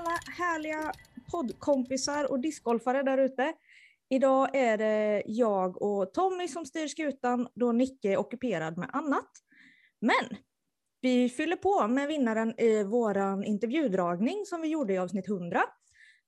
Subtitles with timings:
[0.00, 0.92] alla härliga
[1.30, 3.54] poddkompisar och discgolfare där ute.
[4.08, 9.30] Idag är det jag och Tommy som styr skutan då Nicke är ockuperad med annat.
[10.00, 10.38] Men
[11.00, 15.62] vi fyller på med vinnaren i våran intervjudragning som vi gjorde i avsnitt 100.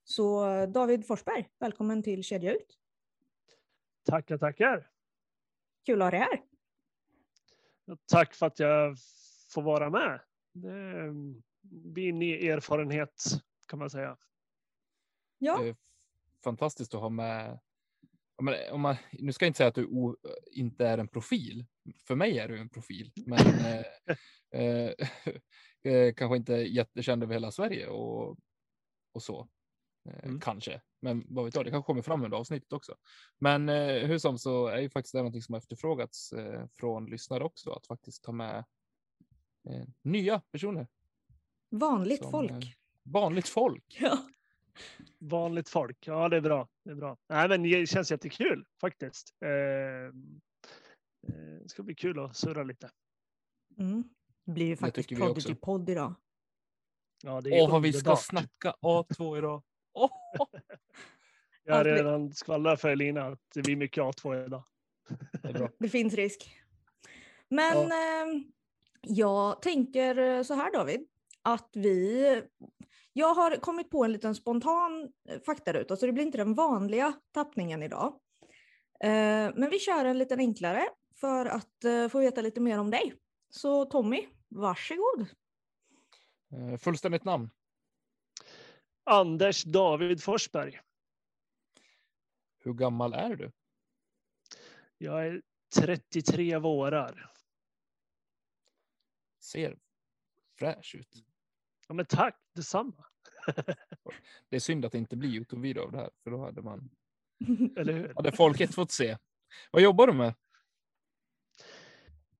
[0.05, 2.79] Så David Forsberg, välkommen till Kedja Ut.
[4.05, 4.91] Tackar, tackar.
[5.87, 6.43] Kul att ha dig här.
[8.07, 8.97] Tack för att jag
[9.55, 10.21] får vara med.
[11.63, 13.23] Det en ny erfarenhet
[13.73, 14.17] kan man säga.
[15.39, 15.77] Ja, Det är
[16.45, 17.59] fantastiskt att ha med.
[18.37, 20.17] Om man, om man, nu ska jag inte säga att du o,
[20.51, 21.67] inte är en profil.
[22.07, 23.39] För mig är du en profil, men
[24.53, 24.93] eh, eh,
[25.83, 28.39] eh, kanske inte jättekänd över hela Sverige och,
[29.13, 29.49] och så.
[30.09, 30.41] Eh, Mm.
[30.41, 32.97] Kanske, men vad vet jag, det kanske kommer fram under avsnittet också.
[33.39, 37.07] Men eh, hur som så är ju faktiskt det någonting som har efterfrågats eh, från
[37.07, 38.65] lyssnare också, att faktiskt ta med
[39.69, 40.89] eh, nya personer.
[41.71, 42.82] vanligt som, folk.
[43.07, 43.97] Eh, vanligt folk.
[44.01, 44.19] Ja.
[45.19, 46.07] Vanligt folk.
[46.07, 46.69] Ja, det är bra.
[46.85, 47.17] Det är bra.
[47.29, 49.35] Nej, men det känns jättekul faktiskt.
[49.41, 50.13] Eh, eh,
[51.63, 52.91] det ska bli kul att surra lite.
[53.79, 54.05] Mm.
[54.45, 55.11] Det blir ju Det faktiskt.
[55.11, 56.15] Prodigy-podd idag.
[57.23, 59.63] Ja, det är Åh, vad vi ska snacka A2 idag.
[59.93, 60.11] Åh,
[61.65, 64.65] Jag har redan skvallrat för Elina att det blir mycket A2 idag.
[65.43, 65.69] det är bra.
[65.79, 66.59] Det finns risk.
[67.49, 68.43] Men eh,
[69.01, 71.07] jag tänker eh, så här David,
[71.43, 72.43] att vi...
[73.13, 77.13] Jag har kommit på en liten spontan eh, faktaruta, så det blir inte den vanliga
[77.33, 78.21] tappningen idag.
[79.01, 82.91] Eh, men vi kör en liten enklare för att eh, få veta lite mer om
[82.91, 83.15] dig.
[83.51, 85.27] Så Tommy, varsågod.
[86.81, 87.51] Fullständigt namn.
[89.05, 90.81] Anders David Forsberg.
[92.59, 93.53] Hur gammal är du?
[94.99, 95.43] Jag är
[95.75, 97.33] 33 vårar.
[99.41, 99.79] Ser
[100.59, 101.25] fräsch ut.
[101.89, 103.05] Ja, men tack detsamma.
[104.49, 106.91] Det är synd att det inte blir Youtube-video av det här, för då hade man
[107.77, 108.13] Eller hur?
[108.17, 109.17] hade folket fått se.
[109.71, 110.35] Vad jobbar du med?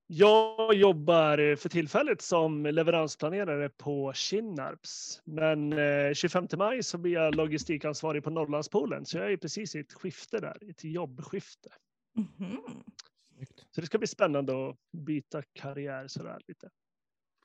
[0.07, 5.21] Jag jobbar för tillfället som leveransplanerare på Kinnarps.
[5.25, 9.05] Men eh, 25 maj så blir jag logistikansvarig på Norrlandspolen.
[9.05, 11.69] Så jag är precis i ett skifte där, ett jobbskifte.
[12.15, 12.61] Mhm,
[13.71, 16.69] Så det ska bli spännande att byta karriär sådär lite.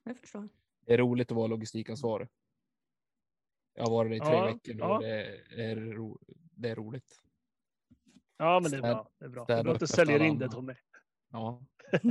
[0.05, 0.49] jag förstår.
[0.87, 2.28] Det är roligt att vara logistikansvarig.
[3.78, 4.97] Jag har varit det i tre Ja, veckor nu ja.
[4.97, 6.19] och det är, ro,
[6.53, 7.22] det är roligt.
[8.37, 9.44] Ja, men det är Städ- bra.
[9.47, 9.75] Det är bra.
[9.75, 10.49] du säljer alla in det.
[10.49, 10.75] Tommy.
[11.31, 11.62] Ja.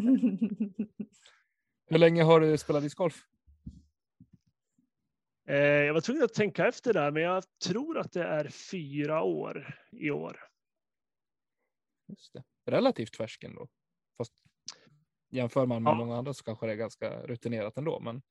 [1.89, 3.23] Hur länge har du spelat discgolf?
[5.47, 9.21] Eh, jag var tvungen att tänka efter där, men jag tror att det är fyra
[9.23, 10.39] år i år.
[12.07, 12.43] Just det.
[12.65, 13.67] Relativt färsk ändå.
[14.17, 14.33] Fast
[15.29, 15.95] jämför man med Ja.
[15.97, 17.99] många andra så kanske det är ganska rutinerat ändå.
[17.99, 18.21] Men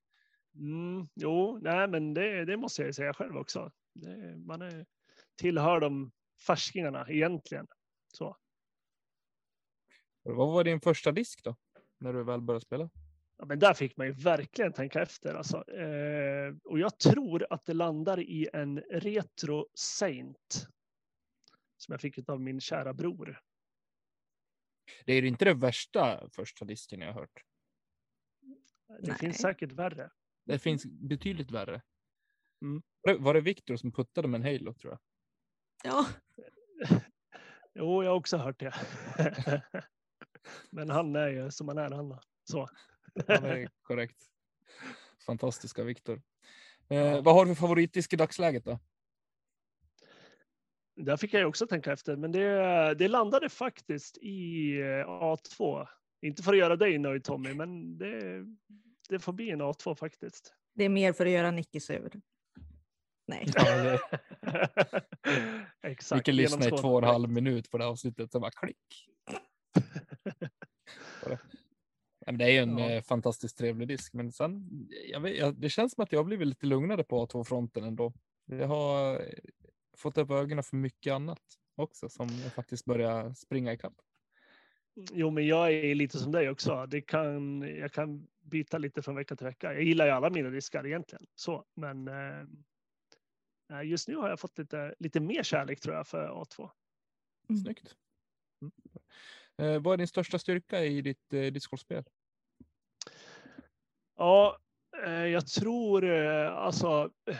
[0.58, 3.72] Mm, jo, nej, men det, det måste jag säga själv också.
[3.94, 4.86] Det, man är,
[5.36, 6.12] tillhör de
[6.46, 7.66] färskingarna egentligen.
[8.12, 8.36] Så.
[10.22, 11.56] vad var din första disk då?
[11.98, 12.90] När du väl började spela?
[13.38, 15.34] Ja, men där fick man ju verkligen tänka efter.
[15.34, 15.70] Alltså.
[15.70, 20.68] Eh, och jag tror att det landar i en Retro Saint.
[21.76, 23.40] Som jag fick av min kära bror.
[25.04, 27.42] Det är inte det värsta första disken jag har hört.
[29.00, 29.18] Det Nej.
[29.18, 30.10] finns säkert värre.
[30.46, 31.82] Det finns betydligt värre.
[32.62, 32.82] Mm.
[33.02, 35.00] Var det- Var det Viktor som puttade med en Halo tror jag?
[35.92, 36.06] Ja,
[37.74, 38.74] Jo, jag har också hört det.
[40.70, 42.18] men han är ju som han är, han.
[42.50, 42.68] Så.
[43.14, 44.22] Det är korrekt.
[45.26, 46.22] Fantastiska Viktor.
[46.88, 47.22] Eh.
[47.22, 48.78] Vad har du för favoritdisk i dagsläget då?
[50.96, 55.86] Där fick jag också tänka efter, men det, det landade faktiskt i eh, A2.
[56.22, 58.44] Inte för att göra dig nöjd Tommy, men det,
[59.08, 60.54] det får bli en A2 faktiskt.
[60.74, 62.10] det är mer för att göra Nicky sur.
[63.28, 63.48] Nej.
[63.54, 64.00] Ja, det-
[65.82, 66.20] Exakt.
[66.20, 68.32] Vi kan lyssna i två och en halv minut på det avsnittet.
[68.32, 69.08] Så bara klick.
[72.26, 72.90] men det är ju en Ja.
[72.90, 74.68] eh, fantastiskt trevlig disk, men sen,
[75.12, 78.12] jag vet, jag, det känns som att jag har blivit lite lugnare på A2-fronten ändå.
[78.46, 79.26] Jag har eh,
[79.96, 81.42] fått upp ögonen för mycket annat
[81.76, 83.94] också som jag faktiskt börjar springa ikapp.
[85.12, 86.86] Jo, men jag är lite som dig också.
[86.86, 89.74] Det kan, jag kan byta lite från vecka till vecka.
[89.74, 94.58] Jag gillar ju alla mina diskar egentligen, så, men eh, just nu har jag fått
[94.58, 96.70] lite, lite mer kärlek tror jag för A2.
[97.48, 97.60] Mm.
[97.62, 97.96] Snyggt.
[98.62, 98.72] Mm.
[99.58, 102.04] Eh, vad är din största styrka i ditt eh, discgolfspel?
[104.16, 104.58] Ja,
[105.04, 107.38] eh, jag tror eh, alltså eh,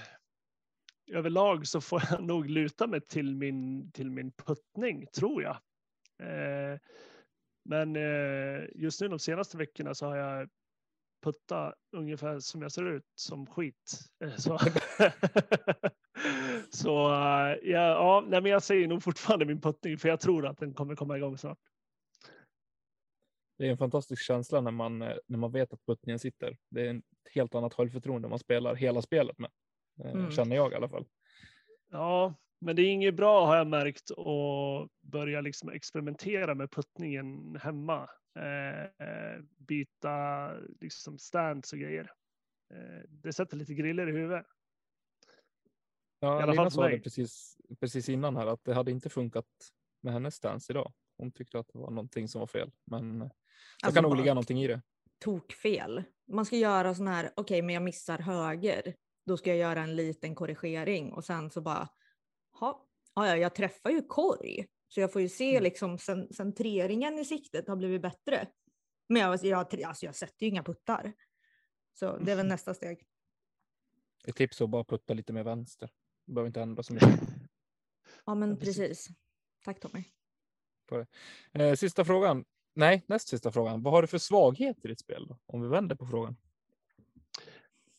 [1.12, 5.56] överlag så får jag nog luta mig till min, till min puttning, tror jag.
[6.22, 6.78] Eh,
[7.64, 10.48] Men eh, just nu de senaste veckorna så har jag
[11.22, 14.00] puttat ungefär som jag ser ut, som skit.
[14.24, 14.58] Eh, Så,
[16.70, 20.46] så eh, ja, ja, nej, men jag säger nog fortfarande min puttning, för jag tror
[20.46, 21.58] att den kommer komma igång snart.
[23.58, 26.56] Det är en fantastisk känsla när man, eh, när man vet att puttningen sitter.
[26.70, 27.02] Det är ett
[27.34, 29.50] helt annat självförtroende man spelar hela spelet med.
[30.04, 30.30] Mm.
[30.30, 31.06] Känner jag i alla fall.
[31.90, 37.56] Ja, men det är inget bra har jag märkt att börja liksom experimentera med puttningen
[37.62, 38.08] hemma.
[38.36, 42.12] Eh, eh, byta liksom stands och grejer.
[42.74, 44.46] Eh, det sätter lite griller i huvudet.
[46.20, 49.46] Ja, I alla Lina sa det precis, precis innan här att det hade inte funkat
[50.02, 50.92] med hennes stance idag.
[51.18, 53.30] Hon tyckte att det var någonting som var fel, men det
[53.82, 54.82] Alltså kan nog ligga någonting i det.
[55.18, 56.02] tokfel.
[56.28, 58.94] Man ska göra sån här, okej men jag missar höger.
[59.26, 61.88] Då ska jag göra en liten korrigering och sen så bara,
[62.60, 64.66] ha, ja, jag träffar ju korg.
[64.88, 65.62] Så jag får ju se Mm.
[65.62, 68.48] liksom cen- centreringen i siktet har blivit bättre.
[69.08, 71.12] Men jag, jag, alltså jag sätter ju inga puttar.
[71.92, 73.06] Så det är väl nästa steg.
[74.28, 75.90] Ett tips är att bara putta lite mer vänster.
[76.26, 77.20] Det behöver inte ändra så mycket.
[78.24, 78.76] Ja men Ja, precis.
[78.78, 79.08] precis.
[79.64, 80.04] Tack Tommy.
[81.52, 82.44] Eh, sista frågan.
[82.74, 83.82] Nej, näst sista frågan.
[83.82, 85.26] Vad har du för svaghet i ditt spel?
[85.28, 85.38] Då?
[85.46, 86.36] Om vi vänder på frågan.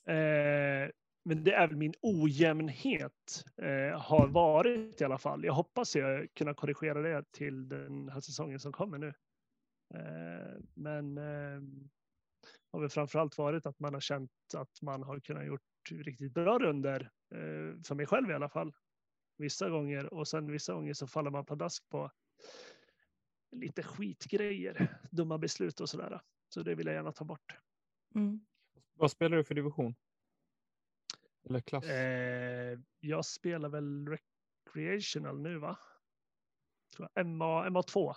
[0.08, 0.90] Eh,
[1.28, 5.44] men det är väl min ojämnhet eh, har varit i alla fall.
[5.44, 9.08] Jag hoppas jag kunna korrigera det till den här säsongen som kommer nu.
[9.96, 11.62] Eh, men eh,
[12.72, 16.60] har väl framförallt varit att man har känt att man har kunnat gjort riktigt bra
[16.60, 18.74] runder eh, för mig själv i alla fall.
[19.38, 22.12] Vissa gånger och sen vissa gånger så faller man pladask på
[23.52, 26.22] lite skitgrejer, dumma beslut och sådär.
[26.50, 27.58] Så det vill jag gärna ta bort.
[28.16, 28.46] Mm.
[28.94, 29.96] Vad spelar du för division?
[31.50, 31.86] Eller klass?
[31.86, 35.78] Eh, jag spelar väl recreational nu va?
[36.96, 37.26] Tror jag.
[37.26, 38.16] MA, MA2.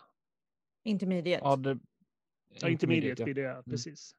[0.83, 1.45] Intermediate.
[1.45, 1.79] ja, det...
[2.49, 4.17] Ja, intermediate blir det, precis.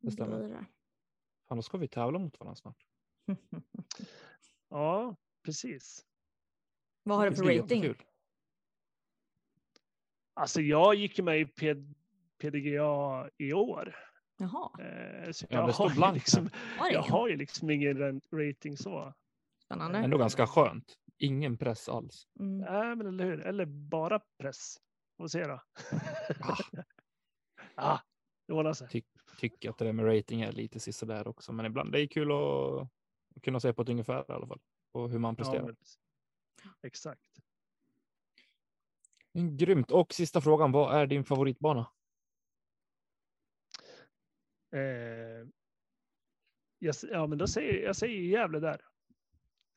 [0.00, 0.66] det stämmer.
[1.48, 2.86] Fan, då ska vi tävla mot varandra snart.
[4.68, 6.06] Ja, precis.
[7.02, 7.94] Vad har du för rating?
[10.34, 11.74] Alltså jag gick med i P-
[12.38, 13.96] PDGA i år.
[14.42, 17.10] Jaha, Eh, så Ja, jag, står har ju blankt liksom, jag ingen?
[17.10, 19.14] har ju liksom ingen rating så.
[19.64, 19.98] Spännande.
[19.98, 20.94] Ändå ganska skönt.
[21.18, 22.26] Ingen press alls.
[22.40, 22.58] Mm.
[22.58, 23.40] Nej, men eller hur?
[23.46, 24.76] Eller bara press.
[25.16, 25.60] Får se då.
[27.74, 27.98] ah,
[28.46, 29.04] det ordnar sig.
[29.38, 32.32] Tycker att det där med rating är lite sisådär också, men ibland det är kul
[32.32, 32.88] att
[33.42, 34.60] kunna se på ett ungefär i alla fall.
[34.92, 35.76] Och hur man presterar.
[36.64, 37.30] Ja, exakt.
[39.34, 39.90] Mm, Grymt.
[39.90, 41.86] Och sista frågan, vad är din favoritbana?
[44.72, 45.46] Eh,
[46.78, 48.80] jag, ja, men då säger jag säger Gävle där.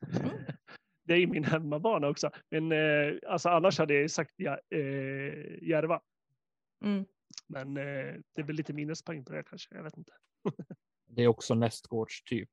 [1.04, 2.30] Det är ju min hemmabana också.
[2.50, 6.00] Men eh, alltså annars hade jag sagt ja, eh, Järva.
[6.84, 7.04] Mm.
[7.48, 9.74] Men eh, det blir lite minuspoäng på det kanske.
[9.74, 10.12] Jag vet inte.
[11.08, 12.50] Det är också nästgårds typ.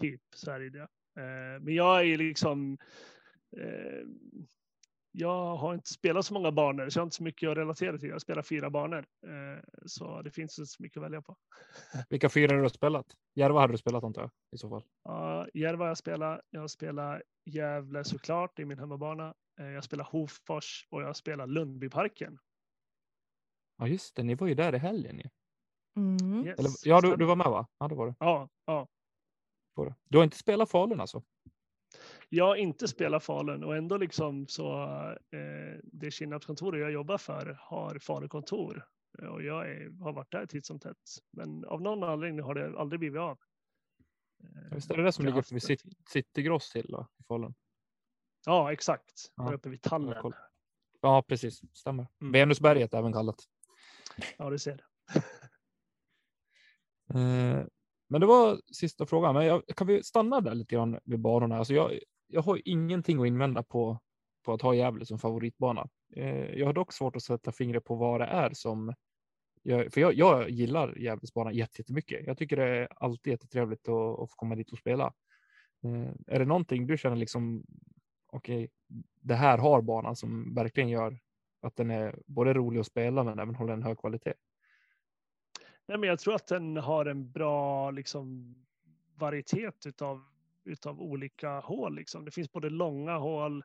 [0.00, 0.88] Typ så är det det.
[1.22, 2.78] Eh, men jag är ju liksom.
[5.14, 7.98] Jag har inte spelat så många banor, så jag har inte så mycket att relatera
[7.98, 8.08] till.
[8.08, 11.36] Jag spelar fyra banor, eh, så det finns inte så mycket att välja på.
[12.10, 13.06] Vilka fyra har du spelat?
[13.34, 14.84] Järva hade du spelat antar jag i så fall.
[15.04, 16.40] Ja, Järva har jag spelat.
[16.50, 19.34] Jag spelar Gävle såklart, det är min hemmabana.
[19.60, 22.38] Eh, Jag spelar Hofors och jag spelar Lundbyparken.
[23.78, 25.18] Ja just det, ni var ju där i helgen.
[25.18, 25.28] Ju.
[25.96, 26.46] Mm.
[26.46, 27.66] Yes, Eller, ja, du, du var med va?
[27.78, 28.14] Ja, det var du.
[28.18, 28.88] Ja, ja.
[30.08, 31.22] Du har inte spelat Falun alltså?
[32.28, 34.82] Jag inte spelat Falun och ändå liksom så
[35.30, 38.86] eh, det Kinnarpskontoret jag jobbar för har Falukontor
[39.18, 40.96] och jag är, har varit där titt som tätt.
[41.30, 43.38] Men av någon anledning har det aldrig blivit av.
[44.44, 45.96] Eh, Visst är det det som ligger vid det City, tid.
[46.08, 47.54] City Gross till då, i Falun?
[48.46, 49.12] Ja, exakt.
[49.36, 50.32] Ja, Där uppe vid tallen.
[51.00, 51.62] Ja, precis.
[51.72, 52.06] Stämmer.
[52.20, 52.32] Mm.
[52.32, 53.36] Venusberget även kallat.
[54.36, 54.84] Ja, du ser.
[57.14, 57.64] Eh,
[58.12, 59.34] men det var sista frågan.
[59.34, 61.56] Men jag, kan vi stanna där lite grann vid banorna?
[61.56, 63.98] Alltså jag, jag har ingenting att invända på,
[64.44, 65.88] på att ha Gävle som favoritbana.
[66.16, 68.94] Eh, Jag har dock svårt att sätta fingret på vad det är som
[69.62, 72.26] jag, för jag, jag gillar Gävlesbanan jättemycket.
[72.26, 75.12] Jag tycker det är alltid jättetrevligt att, att få komma dit och spela.
[75.84, 77.64] Eh, är det någonting du känner liksom,
[78.26, 78.68] okej, okay,
[79.20, 81.18] det här har banan som verkligen gör
[81.62, 84.34] att den är både rolig att spela men även håller en hög kvalitet?
[85.86, 88.54] Nej, men jag tror att den har en bra liksom,
[89.14, 90.24] varietet utav,
[90.64, 91.94] utav olika hål.
[91.94, 92.24] Liksom.
[92.24, 93.64] Det finns både långa hål,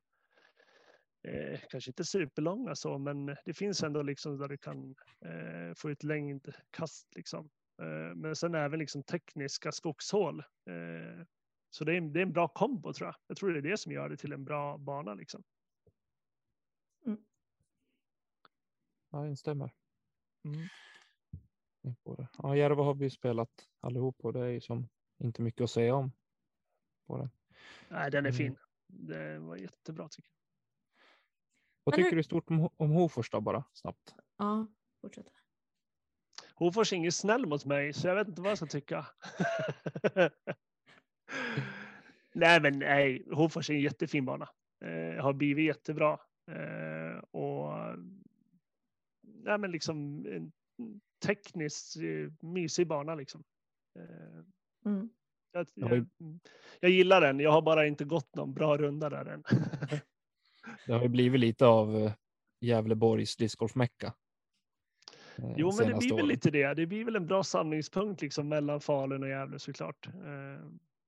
[1.27, 4.95] eh, kanske inte superlånga så, men det finns ändå liksom där du kan
[5.25, 7.15] eh, få ut längdkast.
[7.15, 7.49] Liksom.
[7.81, 10.39] Eh, men sen även liksom tekniska skogshål.
[10.39, 11.25] Eh,
[11.69, 13.15] så det är, det är en bra kombo tror jag.
[13.27, 15.13] Jag tror det är det som gör det till en bra bana.
[15.13, 15.43] Liksom.
[17.05, 17.19] Mm.
[19.11, 19.73] Ja, jag instämmer.
[20.45, 20.67] Mm.
[22.37, 24.89] Ja, Järva har vi spelat allihop och det är ju som
[25.23, 26.11] inte mycket att säga om.
[27.07, 27.29] På den.
[27.89, 28.37] Nej, den är mm.
[28.37, 28.57] fin.
[28.87, 30.37] Det var jättebra tycker jag.
[31.83, 34.15] Vad tycker du stort om, om Hofors då bara snabbt?
[34.37, 34.67] Ja,
[35.01, 35.27] fortsätt.
[36.53, 39.05] Hofors är ingen snäll mot mig så jag vet inte vad jag ska tycka.
[42.33, 44.49] nej, men nej, Hofors är en jättefin bana.
[44.85, 46.19] Eh, har blivit jättebra
[46.51, 47.73] eh, och
[49.21, 50.51] nej, men liksom en
[51.25, 53.43] tekniskt eh, mysig bana liksom.
[53.99, 55.09] Eh, mm.
[55.51, 56.05] Jag, jag,
[56.79, 57.39] jag, gillar den.
[57.39, 59.43] Jag har bara inte gått någon bra runda där än.
[60.85, 62.13] det har ju blivit lite av eh,
[62.59, 64.13] Gävleborgs discgolfmecka.
[65.57, 66.73] Jo, men det blir väl lite det.
[66.73, 70.09] Det blir väl en bra samlingspunkt liksom mellan Falun och Gävle såklart.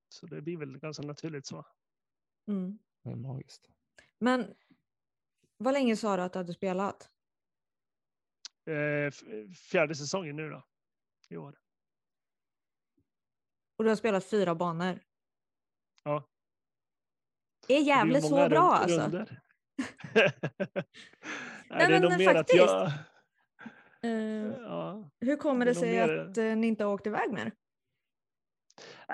[0.08, 1.64] Så det blir väl ganska naturligt så.
[2.48, 2.78] Mm.
[3.02, 3.70] Det är magiskt.
[4.18, 4.54] Men
[5.56, 7.10] vad länge sa du att du hade spelat?
[8.70, 9.10] Eh,
[9.54, 10.64] fjärde säsongen nu då,
[11.28, 11.58] i år.
[13.76, 14.98] Och du har spelat fyra banor?
[16.04, 16.28] Ja.
[17.68, 19.08] Är Gävle så bra alltså?
[19.08, 19.26] Nej,
[21.68, 22.62] Nej, det är nog mer faktiskt.
[22.62, 22.92] att jag...
[24.04, 26.16] Uh, ja, hur kommer det, det sig mer...
[26.16, 27.52] att uh, ni inte har åkt iväg mer?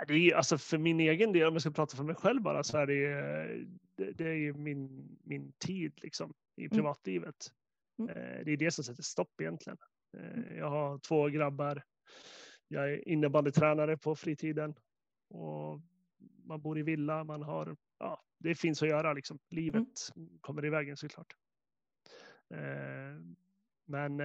[0.07, 2.65] Det är, alltså för min egen del, om jag ska prata för mig själv bara,
[2.65, 3.09] så är det,
[3.97, 6.77] det, det är min, min tid liksom, i mm.
[6.77, 7.53] privatlivet.
[7.99, 8.11] Mm.
[8.11, 9.79] Eh, det är det som sätter stopp egentligen.
[10.17, 10.57] Eh, mm.
[10.57, 11.83] Jag har två grabbar.
[12.69, 14.75] Jag är innebandytränare på fritiden
[15.29, 15.81] och
[16.45, 17.25] man bor i villa.
[17.25, 19.39] Man har, ja, det finns att göra liksom.
[19.51, 20.39] Livet mm.
[20.41, 21.37] kommer i vägen såklart.
[22.51, 23.21] Eh,
[23.85, 24.19] men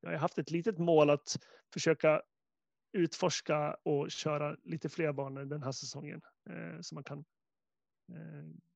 [0.00, 1.36] jag har haft ett litet mål att
[1.72, 2.22] försöka
[2.92, 6.20] utforska och köra lite fler banor den här säsongen
[6.80, 7.24] så man kan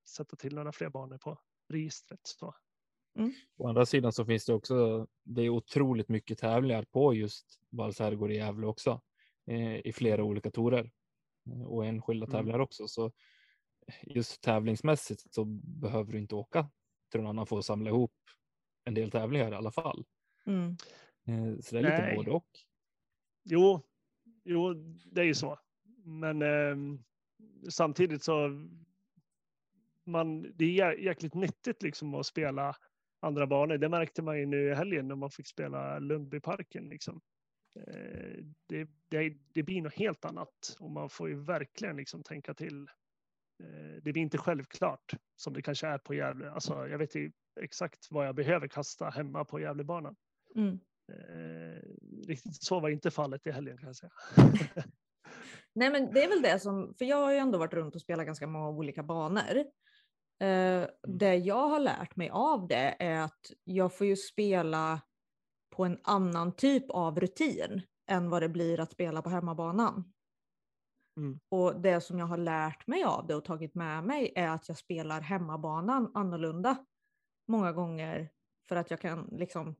[0.08, 2.20] sätta till några fler banor på registret.
[2.22, 2.54] Så.
[3.16, 3.32] Mm.
[3.56, 7.98] Å andra sidan så finns det också, det är otroligt mycket tävlingar på just Valls
[7.98, 9.00] herrgård i Gävle också
[9.46, 10.90] eh, i flera olika torer
[11.50, 12.32] eh, och enskilda mm.
[12.32, 12.88] tävlingar också.
[12.88, 13.12] Så
[14.02, 15.44] just tävlingsmässigt så
[15.80, 16.70] behöver du inte åka
[17.10, 18.14] till någon annan för att samla ihop
[18.84, 20.04] en del tävlingar i alla fall.
[20.46, 20.76] Mm.
[21.26, 22.16] Eh, så det är lite Nej.
[22.16, 22.48] både och.
[23.44, 23.80] Jo,
[24.44, 24.74] jo,
[25.12, 25.58] det är ju så.
[26.04, 27.00] Men eh,
[27.70, 28.50] samtidigt så
[30.04, 32.76] man, det är jäkligt nyttigt liksom att spela
[33.20, 33.78] andra banor.
[33.78, 36.88] Det märkte man ju nu i helgen när man fick spela Lundbyparken.
[36.88, 37.20] Liksom.
[37.76, 42.54] Eh, det, det, det, blir något helt annat och man får ju verkligen liksom tänka
[42.54, 42.82] till.
[43.62, 46.50] Eh, det blir inte självklart som det kanske är på Gävle.
[46.50, 50.16] Alltså, jag vet ju exakt vad jag behöver kasta hemma på Gävlebanan.
[50.54, 50.80] Mm.
[51.12, 51.82] Eh,
[52.26, 54.12] riktigt så var inte fallet i helgen kan jag säga.
[55.74, 58.00] Nej men det är väl det som, för jag har ju ändå varit runt och
[58.00, 59.64] spelat ganska många olika banor.
[60.40, 60.90] Eh, mm.
[61.02, 65.00] det jag har lärt mig av det är att jag får ju spela
[65.70, 70.12] på en annan typ av rutin än vad det blir att spela på hemmabanan.
[71.16, 71.40] Mm.
[71.48, 74.68] Och det som jag har lärt mig av det och tagit med mig är att
[74.68, 76.84] jag spelar hemmabanan annorlunda
[77.48, 78.30] många gånger
[78.68, 79.74] för att jag kan liksom,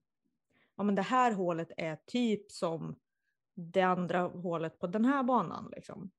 [0.76, 2.96] ja men det här hålet är typ som
[3.54, 6.10] det andra hålet på den här banan liksom.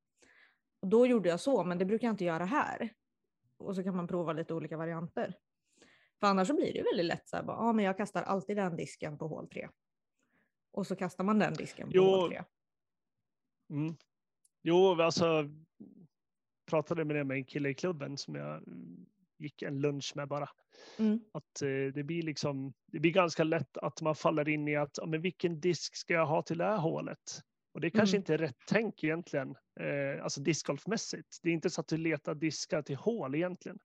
[0.81, 2.93] Och då gjorde jag så, men det brukar jag inte göra här
[3.59, 5.35] och så kan man prova lite olika varianter.
[6.19, 8.57] För annars så blir det väldigt lätt så här, bara, ah, men jag kastar alltid
[8.57, 9.69] den disken på hål 3.
[10.71, 12.03] Och så kastar man den disken på jo.
[12.03, 12.43] hål 3.
[13.69, 13.95] Mm.
[14.61, 15.49] Jo, alltså
[16.69, 18.63] pratade med det med en kille i klubben som jag
[19.37, 20.49] gick en lunch med bara.
[20.99, 21.19] Mm.
[21.33, 24.97] Att eh, det blir liksom, det blir ganska lätt att man faller in i att,
[24.97, 27.41] ja, men vilken disk ska jag ha till det här hålet?
[27.71, 28.21] Och det kanske mm.
[28.21, 31.39] inte är rätt tänk egentligen, eh, alltså discgolfmässigt.
[31.43, 33.79] Det är inte så att du letar diskar till hål egentligen.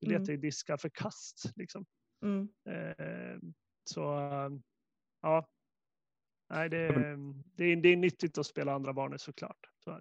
[0.00, 0.34] Du letar mm.
[0.34, 1.86] ju diskar för kast liksom.
[2.24, 2.48] Mm.
[2.68, 3.38] Eh,
[3.84, 4.00] så
[5.22, 5.48] ja,
[6.50, 6.86] nej, det,
[7.56, 9.70] det, är, det är nyttigt att spela andra banor såklart.
[9.84, 10.00] Så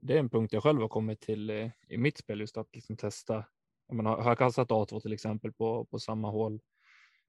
[0.00, 2.74] det är en punkt jag själv har kommit till eh, i mitt spel, just att
[2.74, 3.44] liksom testa.
[3.86, 6.60] Jag menar, har jag kastat A2 till exempel på, på samma hål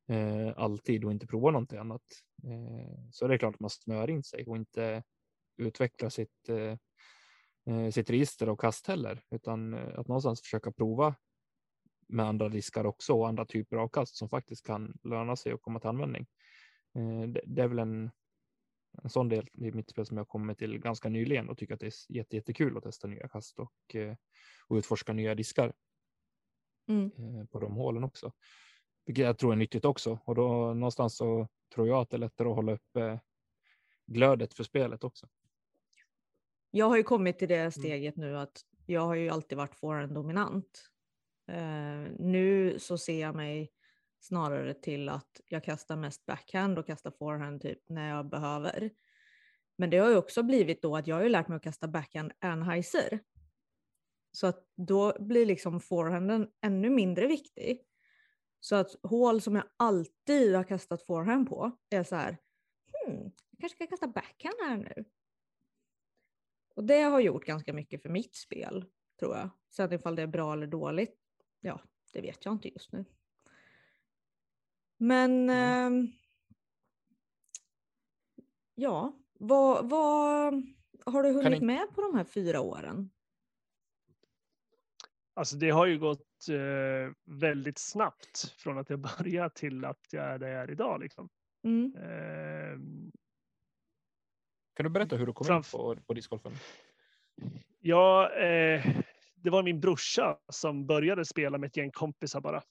[0.08, 2.02] eh, alltid och inte provar någonting annat.
[2.44, 5.04] Eh, så det är klart att man snör in sig och inte
[5.58, 6.78] utvecklar sitt, eh,
[7.76, 11.16] eh sitt register och kast heller, utan eh, att någonstans försöka prova
[12.08, 15.62] med andra diskar också och andra typer av kast som faktiskt kan löna sig och
[15.62, 16.28] komma till användning.
[16.96, 18.12] Eh, det, det är väl en,
[19.04, 21.80] en sån del i mitt spel som jag kommit till ganska nyligen och tycker att
[21.80, 23.96] det är jätte, jättekul att testa nya kast och,
[24.68, 25.74] och utforska nya diskar
[26.88, 27.48] mm.
[27.48, 28.32] på de hålen också.
[29.06, 30.20] Vilket jag tror är nyttigt också.
[30.26, 33.18] Och då någonstans så tror jag att det är lättare att hålla upp eh,
[34.06, 35.28] glödet för spelet också.
[36.72, 37.72] Jag har ju kommit till det mm.
[37.72, 40.90] steget nu att jag har ju alltid varit forehand dominant.
[41.52, 43.72] Uh, nu så ser jag mig
[44.20, 48.90] snarare till att jag kastar mest backhand och kastar forehand typ när jag behöver.
[49.78, 51.88] Men det har ju också blivit då att jag har ju lärt mig att kasta
[51.88, 53.20] backhand Anheuser.
[54.32, 57.82] Så att då blir liksom forehanden ännu mindre viktig.
[58.66, 62.38] Så att hål som jag alltid har kastat forehand på är så här,
[62.92, 65.06] hmm, jag kanske ska kasta backhand här nu.
[66.76, 68.86] Och det har gjort ganska mycket för mitt spel,
[69.20, 69.50] tror jag.
[69.70, 71.20] Sen ifall det är bra eller dåligt,
[71.60, 71.82] ja,
[72.14, 73.06] det vet jag inte just nu.
[74.98, 76.04] Men mm.
[76.04, 76.10] eh,
[78.76, 80.64] ja, vad, vad
[81.06, 81.66] har du hunnit ni...
[81.68, 83.10] med på de här fyra åren?
[85.34, 90.26] Alltså det har ju gått eh, väldigt snabbt från att jag började till att jag
[90.26, 91.00] är där jag är idag.
[91.02, 91.30] Liksom.
[91.64, 91.96] Mm.
[91.96, 92.80] Eh,
[94.76, 96.52] kan du berätta hur du kom framf- in på, på discgolfen?
[97.80, 98.86] Ja, eh,
[99.36, 102.64] det var min brorsa som började spela med ett gäng kompisar bara.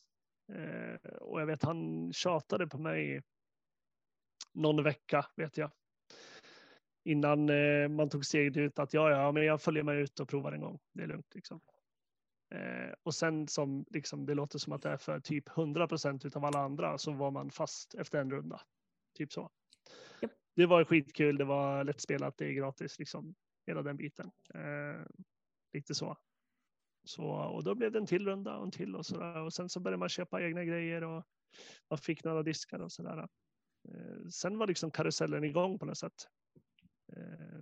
[0.53, 3.23] Eh, och jag vet han tjatade på mig
[4.53, 5.71] någon vecka vet jag.
[7.05, 10.29] Innan eh, man tog steget ut att ja, ja, men jag följer med ut och
[10.29, 10.79] provar en gång.
[10.93, 11.61] Det är lugnt liksom.
[12.55, 16.37] Eh, och sen som liksom, det låter som att det är för typ 100 procent
[16.37, 18.61] av alla andra så var man fast efter en runda.
[19.15, 19.51] Typ så.
[20.23, 20.33] Yep.
[20.57, 21.37] Det var skitkul.
[21.37, 22.37] Det var lättspelat.
[22.37, 23.35] Det är gratis liksom.
[23.67, 24.31] Hela den biten.
[24.55, 25.07] Eh,
[25.73, 26.17] lite så.
[27.05, 29.43] Så, och då blev det en till runda och en till och så där.
[29.43, 31.25] Och sen så började man köpa egna grejer och
[31.91, 33.19] man fick några diskar och så där.
[33.89, 36.29] Eh, sen var liksom karusellen igång på något sätt.
[37.17, 37.61] Eh,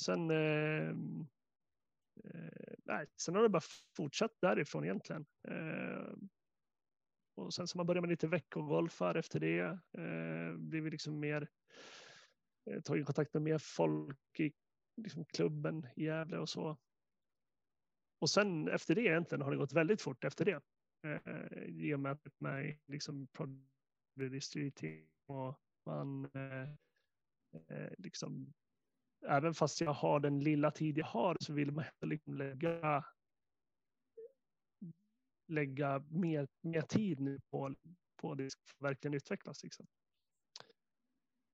[0.00, 0.94] sen eh,
[2.24, 3.62] Eh, nej, sen har det bara
[3.96, 5.26] fortsatt därifrån egentligen.
[5.48, 6.14] Eh,
[7.36, 9.60] och sen så man börjar med lite veckogolfar efter det.
[9.98, 11.48] Eh, blir vi liksom mer
[12.70, 14.52] eh, tagit kontakt med mer folk i
[14.96, 16.76] liksom, klubben i Gävle och så.
[18.18, 20.60] Och sen efter det egentligen har det gått väldigt fort efter det.
[21.04, 26.68] Eh, I och med att man liksom Prodigy och man eh,
[27.68, 28.52] eh liksom
[29.28, 33.04] även fast jag har den lilla tid jag har så vill man liksom lägga
[35.46, 37.74] lägga mer, mer tid nu på,
[38.16, 39.62] på det för verkligen utvecklas.
[39.64, 39.86] Liksom.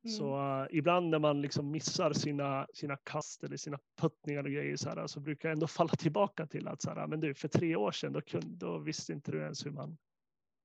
[0.04, 0.16] Mm.
[0.16, 4.76] Så uh, ibland när man liksom missar sina, sina kast eller sina puttningar och grejer
[4.76, 7.48] så, här, så brukar jag ändå falla tillbaka till att så här, men du, för
[7.48, 9.98] tre år sedan då, kunde, då visste inte du ens hur man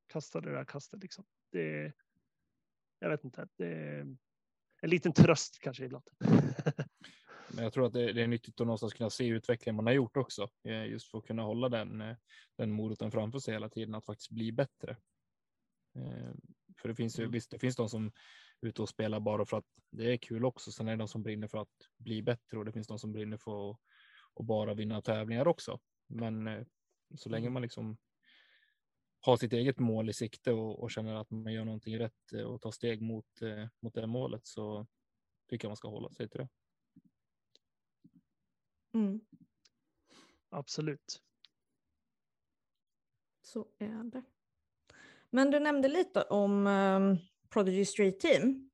[0.07, 1.01] kastade det där kastet.
[1.01, 1.25] Liksom.
[1.51, 1.93] Det,
[2.99, 4.05] jag vet inte, det
[4.85, 6.03] en liten tröst kanske ibland.
[7.49, 10.17] Men jag tror att det, är nyttigt att någonstans kunna se utvecklingen man har gjort
[10.17, 12.15] också, eh, just för att kunna hålla den, eh,
[12.57, 14.97] den moroten framför sig hela tiden, att faktiskt bli bättre.
[15.95, 16.33] Eh,
[16.81, 17.31] för det finns ju, mm.
[17.31, 18.05] visst, det finns de som
[18.61, 20.71] är ute och spelar bara för att det är kul också.
[20.71, 23.11] Sen är det de som brinner för att bli bättre och det finns de som
[23.11, 23.77] brinner för att
[24.33, 25.79] och bara vinna tävlingar också.
[26.07, 26.65] Men
[27.15, 27.53] så länge mm.
[27.53, 27.97] man liksom
[29.25, 32.61] har sitt eget mål i sikte och, och känner att man gör någonting rätt och
[32.61, 33.41] tar steg mot,
[33.79, 34.87] mot det målet så
[35.49, 36.47] tycker jag man ska hålla sig till det.
[38.93, 39.21] Mm.
[40.49, 41.21] Absolut.
[43.41, 44.23] Så är det.
[45.29, 47.17] Men du nämnde lite om um,
[47.49, 48.69] Prodigy Street Team.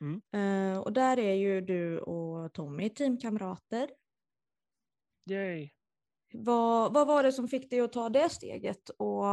[0.00, 0.22] Mm.
[0.34, 3.90] Uh, och där är ju du och Tommy teamkamrater.
[5.30, 5.70] Yay.
[6.36, 9.24] Vad, vad var det som fick dig att ta det steget och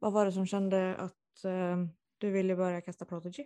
[0.00, 1.86] vad var det som kände att uh,
[2.18, 3.44] du ville börja kasta Prodigy?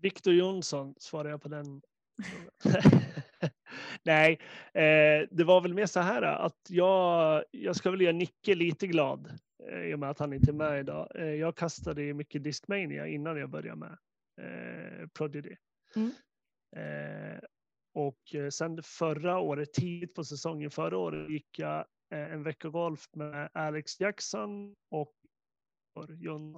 [0.00, 1.82] Viktor Jonsson svarar jag på den
[4.02, 4.40] Nej,
[4.72, 8.86] eh, det var väl mer så här att jag, jag ska väl göra Nicke lite
[8.86, 11.08] glad eh, i och med att han inte är med idag.
[11.14, 13.98] Eh, jag kastade mycket Discmania innan jag började med
[14.40, 15.56] eh, Prodigy.
[15.96, 16.10] Mm.
[17.94, 21.78] Och eh, sen förra året, tidigt på säsongen förra året, gick jag
[22.10, 25.14] eh, en vecka golf med Alex Jackson och
[26.08, 26.54] John.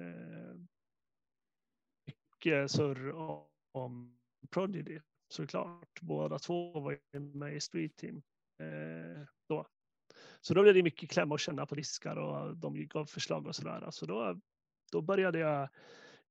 [0.00, 0.54] Eh,
[2.06, 3.12] mycket surr
[3.72, 4.18] om
[4.50, 6.00] Prodigy såklart.
[6.00, 8.22] Båda två var med i Street Team
[9.48, 9.66] då.
[10.40, 13.56] Så då blev det mycket klämma och känna på diskar och de gav förslag och
[13.56, 13.90] sådär.
[13.90, 14.40] Så då,
[14.92, 15.68] då började jag.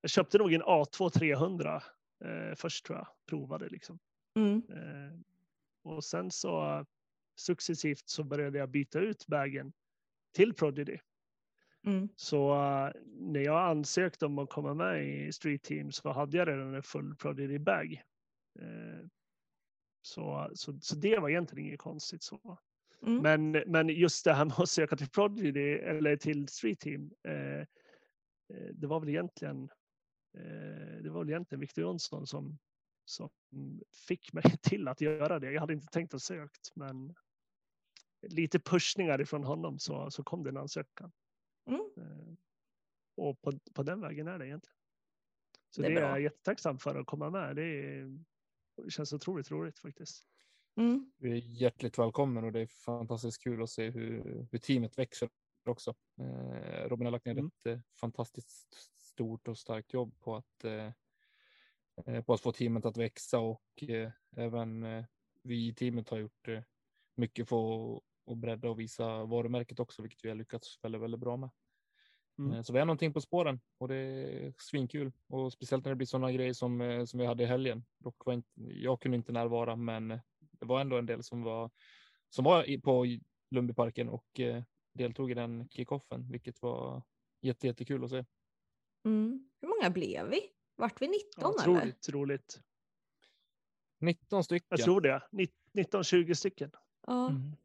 [0.01, 1.83] Jag köpte nog en A2 300
[2.25, 3.99] eh, först tror jag, provade liksom.
[4.35, 4.63] Mm.
[4.69, 5.19] Eh,
[5.83, 6.85] och sen så
[7.35, 9.73] successivt så började jag byta ut bagen
[10.33, 10.97] till Prodigy.
[11.85, 12.09] Mm.
[12.15, 16.47] Så uh, när jag ansökte om att komma med i Street Team så hade jag
[16.47, 18.03] redan en full Prodigy bag.
[18.61, 19.07] Uh,
[20.01, 22.57] så, så, så det var egentligen inget konstigt så.
[23.01, 23.21] Mm.
[23.21, 27.11] Men, men just det här med att söka till Prodigy eller till Street Team.
[28.73, 29.69] Det var väl egentligen.
[31.03, 32.57] det var väl egentligen Victor Jonsson som
[33.05, 33.29] som
[34.07, 35.51] fick mig till att göra det.
[35.51, 37.15] Jag hade inte tänkt att sökt, men
[38.27, 41.11] lite pushningar ifrån honom så, så kom det en ansökan.
[41.69, 42.37] Mm.
[43.17, 44.75] Och på, på den vägen är det egentligen.
[45.69, 46.09] Så Det det är är, bra.
[46.09, 47.55] jag jättetacksam för att komma med.
[47.55, 48.19] Det, är,
[48.83, 50.27] det känns otroligt roligt faktiskt.
[50.79, 51.11] Mm.
[51.17, 55.29] Du är hjärtligt välkommen och det är fantastiskt kul att se hur, hur teamet växer
[55.65, 55.95] också.
[56.19, 57.45] Eh, Robin har lagt ner Mm.
[57.47, 58.73] ett eh, fantastiskt
[59.13, 60.91] stort och starkt jobb på att, eh, eh,
[62.25, 65.05] på att få teamet att växa och eh, även eh,
[65.43, 66.61] vi i teamet har gjort eh,
[67.15, 71.37] mycket för att- bredda och visa varumärket också, vilket vi har lyckats väldigt, väldigt bra
[71.37, 71.49] med.
[72.39, 72.51] Mm.
[72.53, 75.95] Eh, Så vi har någonting på spåren och det är svinkul och speciellt när det
[75.95, 77.85] blir sådana grejer som, eh, som vi hade i helgen.
[77.99, 81.43] Dock var inte, jag kunde inte närvara, men eh, det var ändå en del som
[81.43, 81.71] var
[82.29, 83.05] som var på
[83.51, 87.03] Lundbyparken och eh, deltog i den kickoffen, vilket var
[87.41, 88.25] jätte, jättekul att se.
[89.05, 89.49] Mm.
[89.61, 90.39] Hur många blev vi?
[90.75, 91.73] Vart vi 19 Ja, eller?
[91.77, 92.61] otroligt roligt.
[93.99, 94.67] 19 stycken.
[94.69, 95.21] Jag tror det.
[95.73, 96.71] 19-20 stycken.
[97.07, 97.29] Ja.
[97.29, 97.55] Mm.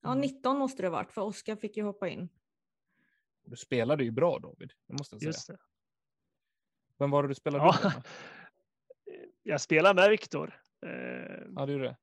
[0.00, 2.28] ja, 19 måste det ha varit för Oskar fick ju hoppa in.
[3.44, 5.28] Du spelade ju bra David, det måste jag säga.
[5.28, 5.58] Just det.
[6.98, 7.78] Vem var det du spelade Ja.
[7.84, 8.02] med?
[9.42, 10.60] Jag spelar med Viktor.
[10.86, 10.90] Eh,
[11.56, 11.96] Ja, det är det.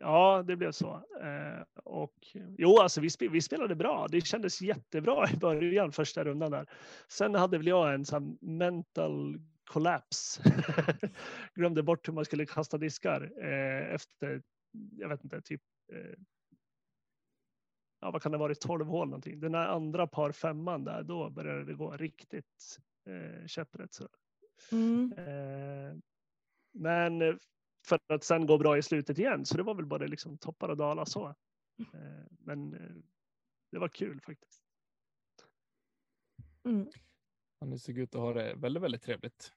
[0.00, 0.94] Ja, det blev så.
[1.20, 2.14] Eh, och
[2.58, 4.06] jo, alltså vi, spe, vi spelade bra.
[4.10, 6.70] Det kändes jättebra i början, första rundan där.
[7.08, 10.42] Sen hade väl jag en sån mental collapse.
[11.54, 14.42] Glömde bort hur man skulle kasta diskar eh, efter,
[14.98, 15.62] jag vet inte, typ.
[15.92, 16.18] Eh,
[18.00, 18.60] ja, vad kan det ha varit?
[18.60, 19.40] 12 hål någonting.
[19.40, 23.94] Den där andra par femman där, då började det gå riktigt eh, käpprätt.
[23.94, 24.08] Så.
[24.72, 25.12] Mm.
[25.12, 25.96] Eh,
[26.74, 27.38] men
[27.86, 29.46] för att sen gå bra i slutet igen.
[29.46, 31.34] Så det var väl både liksom toppar och dalar så.
[31.94, 32.96] Eh, men eh,
[33.72, 34.62] det var kul faktiskt.
[36.64, 36.90] Mm.
[37.60, 39.52] Han såg ut att ha det väldigt, väldigt trevligt.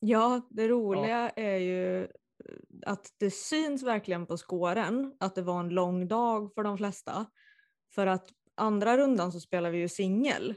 [0.00, 2.08] Ja, det roliga är ju eh,
[2.86, 7.26] att det syns verkligen på skåren att det var en lång dag för de flesta.
[7.94, 10.54] För att andra rundan så spelar vi ju singel.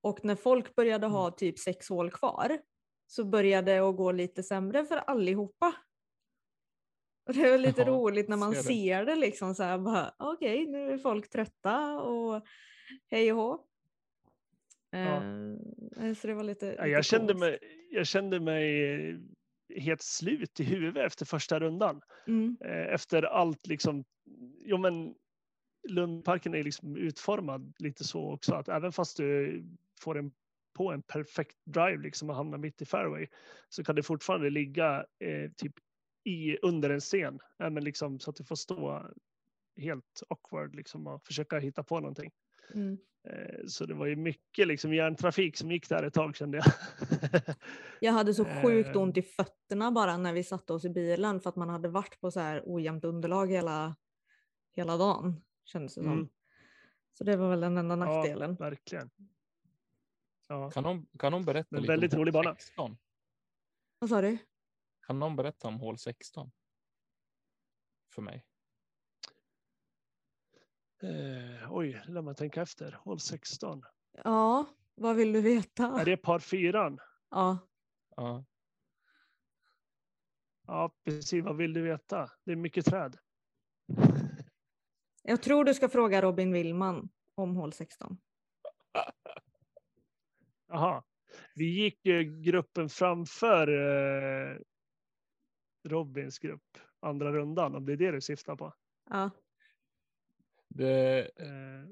[0.00, 2.58] Och när folk började ha typ sex hål kvar
[3.06, 5.74] så började det att gå lite sämre för allihopa.
[7.28, 8.64] Och det är väl lite Ja, roligt när man ser det.
[8.64, 12.42] ser det liksom så här bara okej nu är folk trötta och
[13.10, 13.64] hej och hå.
[14.92, 17.58] Eh, så det var lite, Ja, lite jag, kände mig,
[17.90, 19.16] jag kände mig eh,
[19.80, 22.00] helt slut i huvudet efter första rundan.
[22.26, 24.04] Mm, Eh, efter allt liksom.
[24.64, 25.14] Jo, men
[25.88, 29.64] Lundparken är liksom utformad lite så också att även fast du
[30.00, 30.32] får en
[30.76, 33.26] på en perfekt drive liksom och hamnar mitt i fairway
[33.68, 35.72] så kan det fortfarande ligga eh, typ
[36.28, 37.38] i under en sten.
[37.56, 39.06] Ja, men liksom så att du får stå
[39.76, 42.30] helt awkward liksom och försöka hitta på någonting.
[42.74, 42.98] mm.
[43.28, 46.66] Eh, så det var ju mycket liksom järntrafik som gick där ett tag kände jag.
[48.00, 49.02] Jag hade så sjukt Eh.
[49.02, 52.20] ont i fötterna bara när vi satte oss i bilen för att man hade varit
[52.20, 53.96] på så här ojämnt underlag hela,
[54.76, 56.12] hela dagen kändes det som.
[56.12, 56.28] Mm.
[57.12, 58.54] Så det var väl den enda Ja, nackdelen.
[58.54, 59.10] verkligen.
[60.48, 60.70] Ja.
[60.70, 62.54] Kan någon, kan någon berätta Men lite väldigt om rolig bana.
[62.54, 62.96] 16?
[63.98, 64.38] Vad sa du?
[65.08, 66.50] Kan någon berätta om hål 16?
[68.14, 68.44] För mig.
[71.02, 72.92] Eh, oj, låt mig tänka efter.
[72.92, 73.82] Hål 16.
[74.24, 76.00] Ja, vad vill du veta?
[76.00, 77.00] Är det par fyran?
[77.30, 77.58] Ja,
[78.16, 78.44] Ja.
[80.66, 81.44] Ja, precis.
[81.44, 82.30] Vad vill du veta?
[82.44, 83.18] Det är mycket träd.
[85.22, 88.18] jag tror du ska fråga Robin Willman om hål 16.
[90.68, 91.02] Jaha.
[91.54, 94.58] Vi gick ju gruppen framför eh,
[95.84, 98.74] Robins grupp andra rundan, om det är det du syftar på.
[99.10, 99.30] Ja,
[100.68, 101.88] Det, Eh,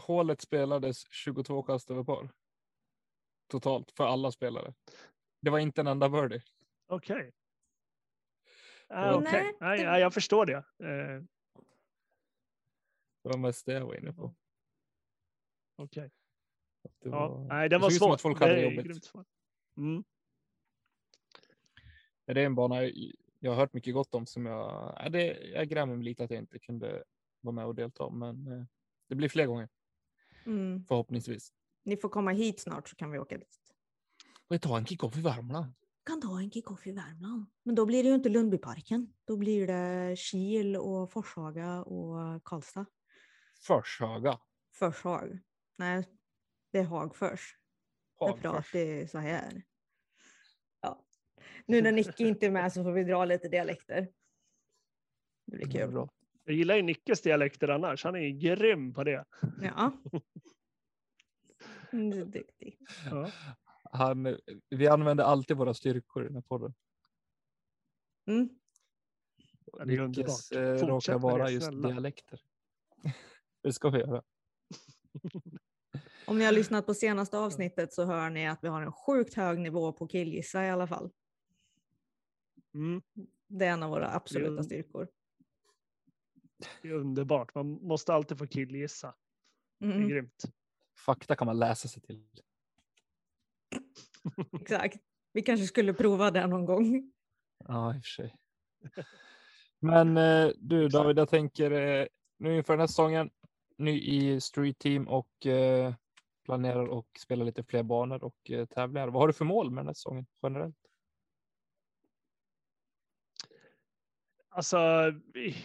[0.00, 2.28] hålet spelades 22 kast över par.
[3.48, 4.74] Totalt för alla spelare.
[5.40, 6.42] Det var inte en enda birdie.
[6.86, 7.32] Okej.
[8.88, 8.96] Ja.
[8.96, 9.30] Ah, okej.
[9.32, 10.56] Nej, Nej, det- nej, jag förstår det.
[10.78, 11.22] Eh,
[13.22, 14.34] Det var mest det jag var inne på.
[15.76, 16.10] okej.
[16.82, 18.14] Det Ja, var, nej, den det var såg ut som svår.
[18.14, 19.12] att folk hade Det är jobbigt.
[19.76, 20.04] Mm.
[22.26, 22.82] Det är en bana
[23.40, 26.30] jag har hört mycket gott om som jag, ja, det, jag grämer mig lite att
[26.30, 27.04] jag inte kunde
[27.40, 28.64] vara med och delta, men eh,
[29.08, 29.68] det blir fler gånger
[30.46, 30.84] Mm.
[30.84, 31.52] förhoppningsvis.
[31.84, 33.58] Ni får komma hit snart så kan vi åka dit.
[34.48, 35.72] Och ta en kick-off i Värmland.
[36.06, 37.46] kan ta en kick-off i Värmland.
[37.62, 39.14] Men då blir det ju inte Lundbyparken.
[39.24, 42.86] Då blir det Kil och Forshaga och Karlstad.
[43.66, 44.38] Förshöga.
[44.78, 45.38] Förshag.
[45.78, 46.04] Nej,
[46.72, 47.56] det är Hagfors.
[48.18, 48.42] Hagfors.
[48.42, 49.62] pratar så här.
[51.66, 54.08] Nu när Nicky inte är med så får vi dra lite dialekter.
[55.46, 55.90] Det blir kul.
[55.90, 56.08] bra.
[56.44, 58.04] Jag gillar ju Nickes dialekter annars.
[58.04, 59.24] Han är ju grym på det.
[59.62, 59.92] Ja.
[61.92, 62.78] Mm, du är duktig.
[63.10, 63.30] Ja.
[63.90, 64.38] Han,
[64.70, 66.74] vi använder alltid våra styrkor i den här podden.
[68.26, 68.48] Mm.
[69.84, 71.88] Nickes eh, råkar vara det, just snälla.
[71.88, 72.40] dialekter.
[73.62, 74.22] det ska vi göra.
[76.26, 79.34] Om ni har lyssnat på senaste avsnittet så hör ni att vi har en sjukt
[79.34, 81.10] hög nivå på killgissa i alla fall.
[82.76, 83.02] Mm,
[83.48, 85.08] Det är en av våra absoluta styrkor.
[86.82, 87.54] det är underbart.
[87.54, 89.14] Man måste alltid få killgissa.
[89.78, 90.44] Det är Mm, grymt.
[91.06, 92.26] Fakta kan man läsa sig till.
[94.60, 94.96] exakt.
[95.32, 97.12] Vi kanske skulle prova det någon gång.
[97.64, 98.36] Ja, i och för sig.
[99.80, 102.06] Men eh, du David, jag tänker eh,
[102.38, 103.30] nu inför den här säsongen,
[103.76, 105.94] ny i Street Team och eh,
[106.44, 109.08] planerar att spela lite fler banor och eh, tävlingar.
[109.08, 110.76] Vad har du för mål med den här säsongen generellt?
[114.56, 114.78] Alltså,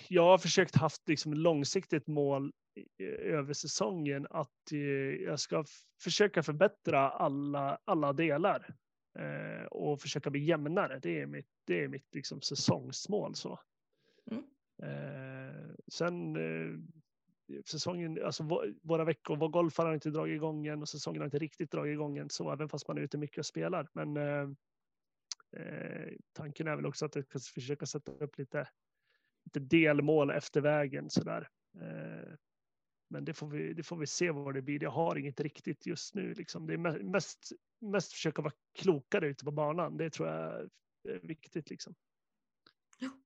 [0.08, 2.52] jag har försökt haft liksom långsiktigt mål
[3.20, 4.80] över säsongen att eh,
[5.24, 5.66] jag ska
[6.04, 8.76] försöka förbättra alla, alla delar
[9.20, 11.00] eh, och försöka bli jämnare.
[11.00, 13.36] Det är mitt, det är mitt liksom säsongsmål.
[13.36, 13.60] Så.
[14.32, 14.44] Mm.
[14.84, 16.80] Eh, sen eh,
[17.66, 21.26] säsongen, alltså vå- våra veckor, vår golfare har inte dragit igång än och säsongen har
[21.28, 23.90] inte riktigt dragit igång än så även fast man är ute mycket och spelar.
[23.94, 24.56] Men
[26.34, 28.68] tanken är väl också att jag ska försöka sätta upp lite
[29.44, 31.50] delmål efter vägen sådär.
[31.82, 32.34] Eh,
[33.10, 34.84] men det får, vi, det får vi se vad det blir.
[34.84, 36.34] Jag har inget riktigt just nu.
[36.34, 36.68] Liksom.
[36.68, 39.98] Det är me- mest, mest försöka vara klokare ute på banan.
[39.98, 40.70] Det tror jag
[41.10, 41.70] är viktigt.
[41.70, 41.96] Liksom.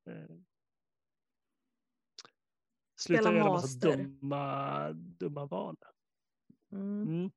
[0.05, 0.37] Eh,
[2.99, 5.77] sluta göra massa dumma, dumma val.
[6.71, 7.01] Mm.
[7.01, 7.31] Mm.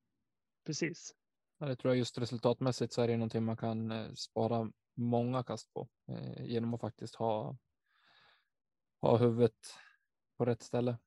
[0.64, 1.14] Precis.
[1.58, 5.44] Ja, det tror jag just resultatmässigt så är det någonting man kan eh, spara många
[5.44, 7.56] kast på eh, genom att faktiskt ha,
[9.00, 9.74] ha huvudet
[10.38, 10.98] på rätt ställe.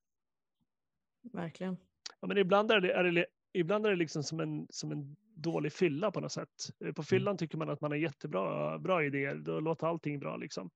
[1.34, 1.78] Verkligen.
[2.20, 5.16] Ja, men ibland är det, är det, ibland är det liksom som en, som en
[5.36, 6.50] dålig fylla på något sätt.
[6.86, 9.36] Eh, På fyllan tycker man att man har jättebra bra idéer.
[9.36, 10.70] Då låter allting bra liksom.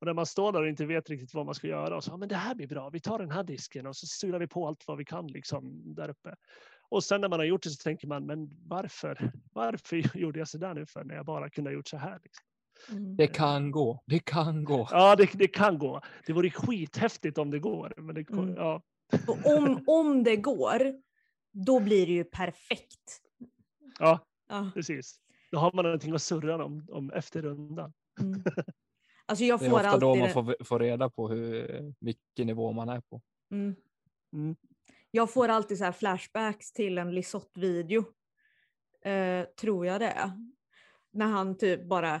[0.00, 2.10] Och när man står där och inte vet riktigt vad man ska göra och så,
[2.10, 2.90] ja, men det här blir bra.
[2.90, 5.94] Vi tar den här disken och så sular vi på allt vad vi kan liksom
[5.94, 6.36] där uppe.
[6.88, 9.32] Och sen när man har gjort det så tänker man, men varför?
[9.52, 12.20] Varför gjorde jag så där nu för när jag bara kunde ha gjort så här?
[12.22, 12.46] Liksom?
[12.90, 13.16] Mm.
[13.16, 14.02] Det kan gå.
[14.06, 14.88] Det kan gå.
[14.90, 16.00] Ja, det, det kan gå.
[16.26, 17.94] Det vore skithäftigt om det går.
[17.96, 18.54] Men det, Mm.
[18.54, 18.82] ja,
[19.28, 20.94] Och om, om det går,
[21.52, 23.20] då blir det ju perfekt.
[23.98, 24.18] ja,
[24.48, 24.70] Ja.
[24.74, 25.18] precis.
[25.50, 27.92] Då har man någonting att surra om, om efter rundan.
[28.20, 28.42] Mm.
[29.26, 30.00] Alltså jag Det är får ofta alltid...
[30.00, 33.20] då man får, får reda på hur, vilken nivå man är på.
[33.50, 33.74] Mm.
[34.32, 34.56] Mm.
[35.10, 38.04] Jag får alltid så här flashbacks till en Lisotte-video.
[39.04, 40.30] Eh, tror jag det är.
[41.12, 42.20] När han typ bara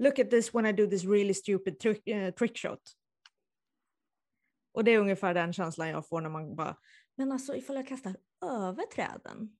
[0.00, 2.80] Look at this when I do this really stupid trick, eh, trickshot.
[4.72, 6.76] Och det är ungefär den känslan jag får när man bara
[7.16, 9.56] Men alltså ifall jag kastar över träden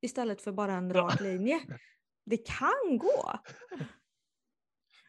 [0.00, 1.60] istället för bara en rak linje.
[2.24, 3.38] Det kan gå.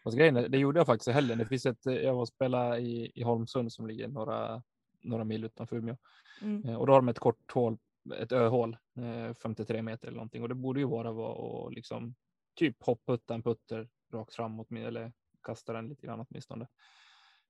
[0.03, 1.37] Fast grejen är, det gjorde jag faktiskt i helgen.
[1.37, 4.63] Det finns ett, eh, jag var och spelade i, i Holmsund som ligger några,
[5.01, 5.97] några mil utanför Umeå.
[6.41, 6.69] Mm.
[6.69, 7.77] Eh, Och då har de ett kort hål,
[8.17, 10.41] ett öhål, eh, 53 meter eller någonting.
[10.41, 12.15] Och det borde ju vara att liksom
[12.55, 16.67] typ hopputta en putter rakt framåt med- eller kasta den lite grann åtminstone.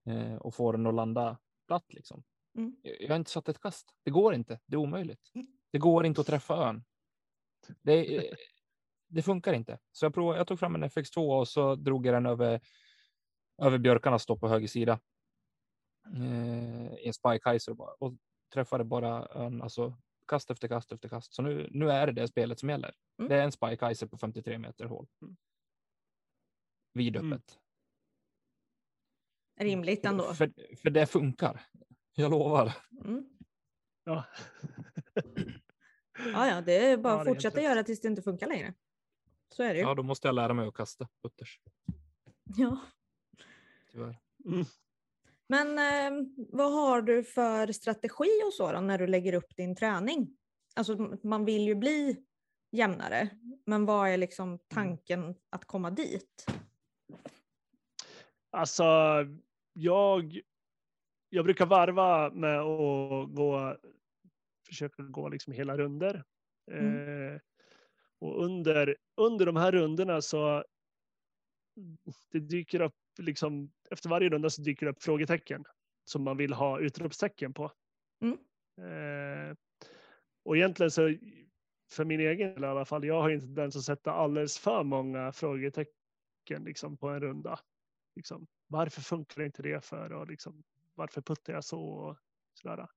[0.06, 2.24] Eh, och få den att landa platt liksom.
[2.58, 2.76] Mm.
[2.82, 3.94] Jag har inte satt ett kast.
[4.04, 4.60] Det går inte.
[4.66, 5.32] Det är omöjligt.
[5.72, 6.84] Det går inte att träffa ön.
[7.82, 8.36] Det, eh,
[9.08, 9.80] det funkar inte.
[9.92, 12.62] Så jag, provade, jag tog fram en FX2 och så drog jag den över,
[13.62, 15.00] över björkarnas stå på höger sida.
[16.16, 18.14] Eh, I en Spy-Kaiser bara, och
[18.54, 21.34] träffade bara ön, alltså kast efter kast efter kast.
[21.34, 22.94] Så nu, nu är det det spelet som gäller.
[23.20, 23.30] Mm.
[23.30, 25.08] Det är en Spy-Kaiser på 53 meter hål.
[25.22, 25.38] Mm.
[26.98, 27.60] Vidöppet.
[29.60, 30.34] Rimligt ändå.
[30.34, 31.62] För, för det funkar.
[32.16, 32.74] Jag lovar.
[33.06, 33.26] Mm.
[34.04, 34.24] Ja.
[36.34, 38.74] Ja, ja, det är bara Ja, att fortsätta göra tills det inte funkar längre.
[39.50, 39.82] Så är det ju.
[39.82, 41.60] Ja, då måste jag lära mig att kasta putters.
[42.58, 42.80] Ja.
[43.92, 44.20] Tyvärr.
[44.46, 44.66] Mm.
[45.48, 49.76] Men eh, vad har du för strategi och så då, när du lägger upp din
[49.76, 50.38] träning?
[50.76, 52.18] Alltså man vill ju bli
[52.72, 53.30] jämnare,
[53.66, 56.46] men vad är liksom tanken att komma dit?
[58.52, 58.84] Alltså,
[59.74, 60.42] jag
[61.30, 63.78] jag brukar varva med att gå,
[64.68, 66.24] försöka gå liksom hela runder.
[66.72, 67.34] Mm.
[67.34, 67.40] Eh,
[68.20, 70.64] och under, under de här rundorna så
[72.32, 75.64] det dyker upp, liksom, efter varje runda så dyker det upp frågetecken
[76.06, 77.72] som man vill ha utropstecken på.
[78.22, 78.38] Mm.
[78.82, 79.56] Eh,
[80.44, 81.16] och egentligen så,
[81.92, 84.84] för min egen del i alla fall, jag har inte tendens att sätta alldeles för
[84.84, 87.60] många frågetecken liksom, på en runda.
[88.18, 90.14] Liksom, varför funkar inte det för?
[90.14, 90.64] Och liksom,
[90.96, 91.82] varför puttar jag så?
[91.82, 92.18] Och,
[92.54, 92.88] sådär.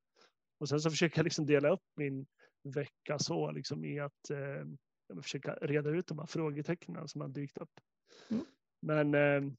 [0.59, 2.26] och sen så försöker jag liksom dela upp min
[2.62, 7.59] vecka så liksom, i att eh, försöka reda ut de här frågetecknen som har dykt
[7.59, 7.80] upp.
[8.28, 8.44] Mm.
[8.80, 9.52] Men eh,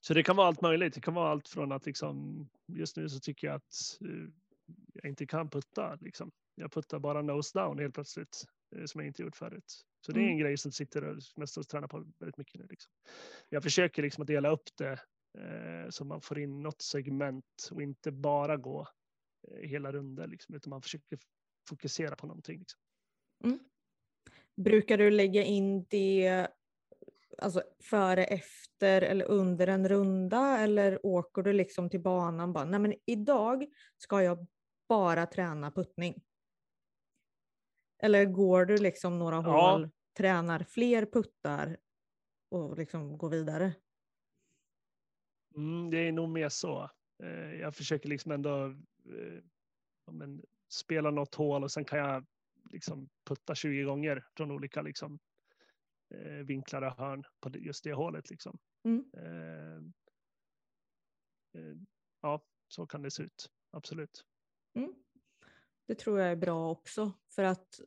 [0.00, 0.94] så det kan vara allt möjligt.
[0.94, 4.28] Det kan vara allt från att liksom just nu så tycker jag att eh,
[4.92, 5.98] jag inte kan putta.
[6.00, 6.30] Liksom.
[6.54, 8.44] Jag puttar bara nose down helt plötsligt
[8.76, 9.84] eh, som jag inte gjort förut.
[10.06, 10.32] Så det är Mm.
[10.32, 11.16] en grej som sitter och
[11.56, 12.66] och tränar på väldigt mycket nu.
[12.70, 12.92] Liksom.
[13.48, 14.92] Jag försöker liksom att dela upp det
[15.38, 18.88] eh, så man får in något segment och inte bara gå
[19.48, 21.18] eh, hela runder liksom, utan man försöker
[21.68, 22.58] fokusera på någonting.
[22.58, 22.80] Liksom.
[24.56, 26.48] Brukar du lägga in det
[27.38, 32.80] alltså före, efter eller under en runda eller åker du liksom till banan bara, nej
[32.80, 33.66] men idag
[33.96, 34.46] ska jag
[34.88, 36.22] bara träna puttning?
[37.98, 39.72] Eller går du liksom några Ja.
[39.72, 41.76] hål, tränar fler puttar
[42.50, 43.74] och liksom går vidare?
[45.56, 46.90] Mm, det är nog mer så.
[47.22, 48.66] Eh, jag försöker liksom ändå
[49.04, 49.40] eh,
[50.06, 52.26] ja, men, spela något hål och sen kan jag
[52.72, 55.18] liksom putta 20 gånger från olika liksom,
[56.14, 58.30] eh, vinklar och hörn på just det hålet.
[58.30, 58.58] Liksom.
[58.84, 59.04] Mm.
[62.22, 63.50] Ja, så kan det se ut.
[63.70, 64.24] Absolut.
[64.74, 64.94] Mm.
[65.86, 67.12] Det tror jag är bra också.
[67.34, 67.80] För att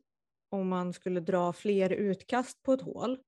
[0.50, 3.18] om man skulle dra fler utkast på ett hål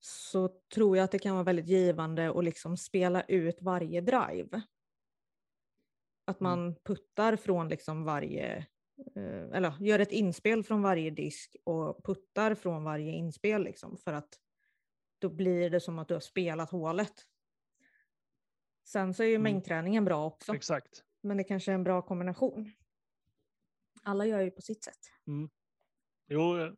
[0.00, 4.62] så tror jag att det kan vara väldigt givande att liksom spela ut varje drive.
[6.24, 6.50] Att Mm.
[6.50, 8.56] man puttar från liksom varje,
[9.16, 14.12] eh, eller gör ett inspel från varje disk och puttar från varje inspel liksom för
[14.12, 14.28] att
[15.18, 17.12] då blir det som att du har spelat hålet.
[18.84, 19.42] Sen så är ju Mm.
[19.42, 20.54] mängdträningen bra också.
[20.54, 21.04] Exakt.
[21.22, 22.72] Men det kanske är en bra kombination.
[24.02, 24.98] Alla gör ju på sitt sätt.
[26.28, 26.76] Jo,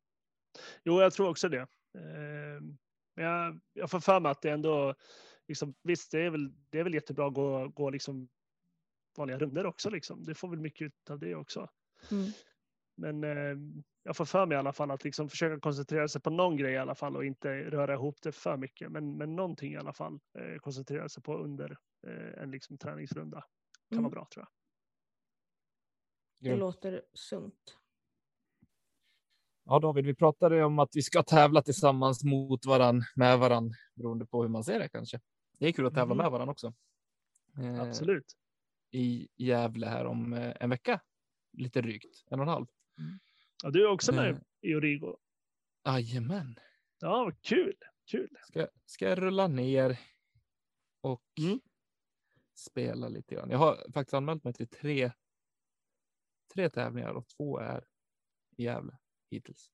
[0.84, 1.60] jo, jag tror också det.
[1.94, 2.60] Eh,
[3.16, 4.94] Men jag, jag får för mig att det ändå,
[5.48, 8.28] liksom, visst, det är väl, det är väl jättebra att gå, gå liksom
[9.18, 9.90] vanliga runder också.
[9.90, 10.24] Liksom.
[10.24, 11.68] Du får väl mycket ut av det också.
[12.10, 12.30] Mm.
[12.96, 13.56] Men eh,
[14.02, 16.72] jag får för mig i alla fall att liksom försöka koncentrera sig på någon grej
[16.72, 18.92] i alla fall och inte röra ihop det för mycket.
[18.92, 23.40] Men, men någonting i alla fall eh, koncentrera sig på under eh, en liksom träningsrunda.
[23.88, 24.02] Kan Mm.
[24.02, 24.50] vara bra tror jag.
[26.50, 27.78] Det låter sunt.
[29.70, 34.26] Ja, David, vi pratade om att vi ska tävla tillsammans mot varann, med varann, beroende
[34.26, 35.20] på hur man ser det kanske.
[35.58, 36.22] Det är kul att tävla Mhm.
[36.22, 36.74] med varann också.
[37.58, 38.36] Eh, Absolut.
[38.90, 41.00] I Gävle här om eh, en vecka.
[41.52, 42.66] Lite drygt, en och en halv.
[43.62, 44.38] Ja, du är också med Eh.
[44.60, 45.16] i Origo.
[45.86, 46.58] Jajamän.
[46.98, 47.74] Ja, vad kul.
[48.10, 48.36] Kul.
[48.48, 49.98] Ska, ska jag rulla ner
[51.00, 51.60] och Mm.
[52.54, 53.50] spela lite grann.
[53.50, 55.12] Jag har faktiskt anmält mig till tre,
[56.54, 57.84] tre tävlingar och två är
[58.56, 58.98] i Gävle
[59.30, 59.70] hittills.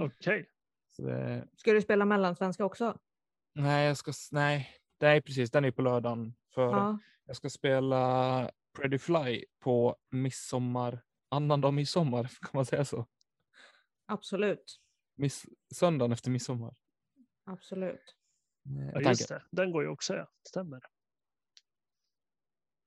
[0.00, 0.50] Okej.
[0.90, 2.98] Så det, Ska du spela mellansvenska också?
[3.54, 5.50] nej, jag ska, nej, nej, precis.
[5.50, 6.34] Den är på lördagen.
[6.54, 6.98] För Ja.
[7.24, 13.06] Jag ska spela Pretty Fly på midsommar, annandag midsommar, kan man säga så?
[14.06, 14.80] Absolut.
[15.16, 16.74] Miss, söndagen efter midsommar.
[17.44, 18.16] Absolut.
[18.66, 19.42] Eh, Ja, just det.
[19.50, 20.28] Den går ju också, ja.
[20.48, 20.80] Stämmer.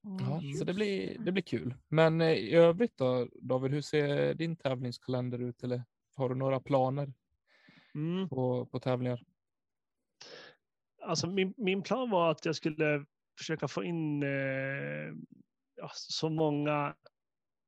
[0.02, 0.52] Ja, Mm.
[0.54, 1.74] så det blir, det blir kul.
[1.88, 5.62] Men eh, i övrigt då, David, hur ser din tävlingskalender ut?
[5.62, 5.82] Eller
[6.16, 7.12] har du några planer
[7.94, 8.28] Mm.
[8.28, 9.22] på, på tävlingar?
[11.02, 13.04] Alltså, min, min plan var att jag skulle
[13.38, 15.14] försöka få in eh,
[15.94, 16.94] så många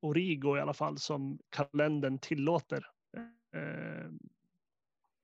[0.03, 2.87] Origo i alla fall som kalendern tillåter.
[3.55, 4.11] Eh,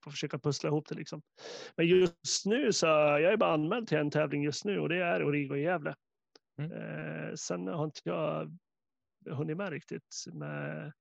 [0.04, 1.22] får försöka pussla ihop det liksom.
[1.76, 4.96] Men just nu så jag är bara anmäld till en tävling just nu och det
[5.02, 5.94] är Origo i Gävle.
[6.58, 6.72] Mm.
[6.72, 8.58] Eh, sen har inte jag
[9.30, 10.92] hunnit med riktigt med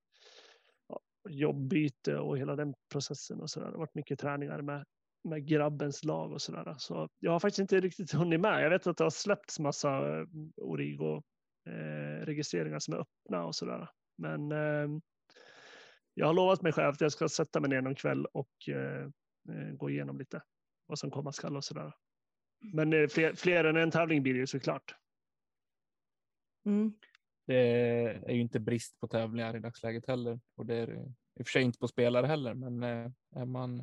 [0.88, 3.66] ja, jobbbyte och hela den processen och så där.
[3.66, 4.84] Det har varit mycket träningar med
[5.26, 6.74] med grabbens lag och sådär.
[6.78, 8.64] Så jag har faktiskt inte riktigt hunnit med.
[8.64, 10.26] Jag vet att det har släppts massa eh,
[10.56, 11.22] Origo
[11.68, 13.88] eh, registreringar som är öppna och sådär.
[14.18, 14.88] Men eh,
[16.14, 19.04] jag har lovat mig själv att jag ska sätta mig ner någon kväll och eh,
[19.48, 20.42] eh gå igenom lite
[20.86, 21.92] vad som komma skall och sådär.
[22.72, 24.94] Men eh, fler, fler än en tävling blir det ju såklart.
[26.66, 26.92] Mm.
[27.46, 27.56] Det
[28.26, 30.40] är ju inte brist på tävlingar i dagsläget heller.
[30.56, 30.90] Och det är
[31.40, 32.54] i och för sig inte på spelare heller.
[32.54, 33.80] Men eh, är man,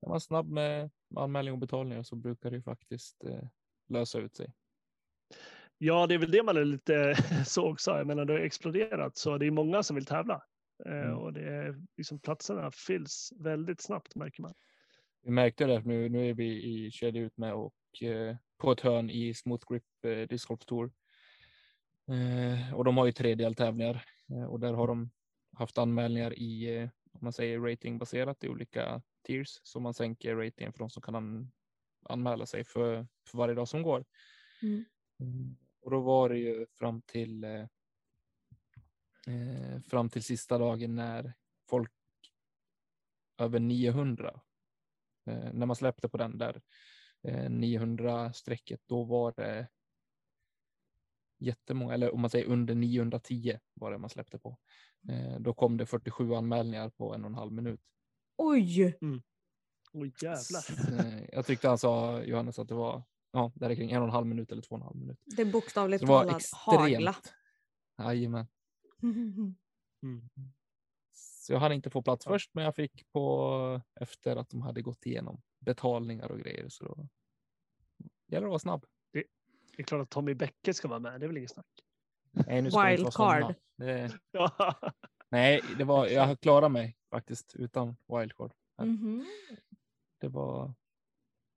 [0.00, 3.48] är man snabb med anmälning och betalningar så brukar det ju faktiskt eh,
[3.88, 4.52] lösa ut sig.
[5.78, 7.14] Ja, det är väl det man är lite
[7.46, 7.90] så också.
[7.90, 10.42] Jag menar, det har exploderat så det är många som vill tävla
[10.84, 11.18] Eh, Mm.
[11.18, 14.54] och det är liksom platserna fylls väldigt snabbt märker man.
[15.22, 16.08] Vi märkte det nu.
[16.08, 17.74] Nu är vi i kedja ut med och
[18.58, 20.92] på ett hörn i Smooth Grip eh, Disc Golf Tour.
[22.08, 25.10] Eh, och de har ju tre deltävlingar eh, och där har de
[25.52, 30.72] haft anmälningar i, eh, om man säger ratingbaserat i olika tiers, så man sänker ratingen
[30.72, 31.52] för de som kan an,
[32.02, 34.04] anmäla sig för, för varje dag som går.
[35.20, 35.56] Mm.
[35.80, 37.44] Och då var det ju fram till
[39.26, 41.34] eh, fram till sista dagen när
[41.68, 41.92] folk
[43.38, 44.40] över 900
[45.26, 46.62] eh, när man släppte på den där
[47.22, 49.68] eh, 900 strecket, då var det
[51.38, 54.58] jättemånga, eller om man säger under 910 var det man släppte på.
[55.08, 57.80] Eh, då kom det 47 anmälningar på en och en halv minut.
[58.36, 58.98] Oj!
[59.92, 60.60] Oj jävlar.
[60.60, 63.98] Så, eh, jag tyckte han sa, Johannes, att det var ja, där är kring en
[64.02, 65.18] och en halv minut eller två och en halv minut.
[65.36, 67.10] Det är bokstavligt Det var talat hagla.
[67.10, 67.34] extremt.
[67.98, 68.46] Jajamän.
[69.02, 70.28] Mm.
[71.12, 72.32] Så jag hann inte få plats Ja.
[72.32, 76.68] först, men jag fick på efter att de hade gått igenom betalningar och grejer.
[76.68, 77.08] Så då
[78.26, 78.86] gäller det att vara snabb.
[79.76, 81.66] Det är klart att Tommy Bäcke ska vara med, det är väl inget snack.
[82.30, 83.54] Nej, nu ska Wildcard.
[83.76, 84.74] Det, Ja.
[85.28, 88.52] nej, det var, jag klarade mig faktiskt utan wildcard.
[88.82, 89.26] Mhm.
[90.20, 90.74] Det var,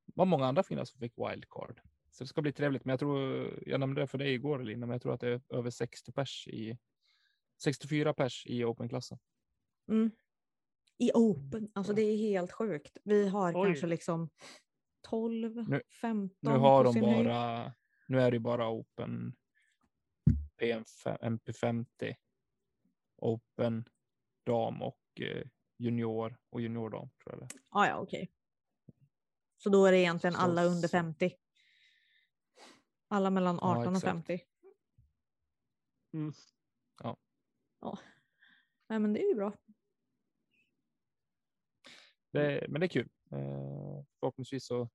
[0.06, 1.82] var många andra fina som fick wildcard.
[2.12, 2.86] Så det ska bli trevligt.
[2.86, 5.28] Men jag tror, jag nämnde det för dig igår Elina, men jag tror att det
[5.30, 6.78] är över 60 pers i
[7.64, 9.20] 64 pers i open-klassen.
[9.88, 10.12] Mm.
[10.98, 12.98] I open, alltså det är helt sjukt.
[13.04, 13.68] Vi har Oj.
[13.68, 14.30] kanske liksom
[15.10, 17.74] 12, Nu- 15 Nu har de bara,
[18.10, 19.36] nu är det bara open
[20.62, 22.16] PM5, MP50,
[23.16, 23.86] open
[24.46, 25.48] dam och eh,
[25.78, 27.56] junior och juniordam tror jag det.
[27.70, 28.32] Ah, ja, okej.
[29.58, 31.36] Så då är det egentligen Så- alla under 50.
[33.08, 34.04] Alla mellan Ja, 18 och exakt.
[34.28, 34.42] 50.
[36.14, 36.34] Mm.
[37.04, 37.18] Ja.
[37.82, 37.98] Ja.
[38.88, 39.54] Nej, men det är ju bra.
[42.32, 42.66] det.
[42.70, 43.10] Men det är kul.
[43.32, 44.90] Eh, förhoppningsvis så kommer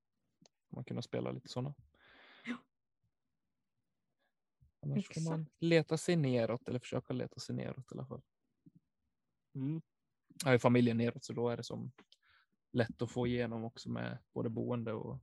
[0.68, 1.74] man kunna spela lite sådana.
[4.84, 5.56] Annars får man Exakt.
[5.60, 8.22] leta sig neråt eller försöka leta sig neråt i alla fall.
[9.54, 9.82] Mm.
[10.42, 11.92] Jag har ju familjen neråt så då är det som
[12.72, 15.18] lätt att få igenom också med både boende och,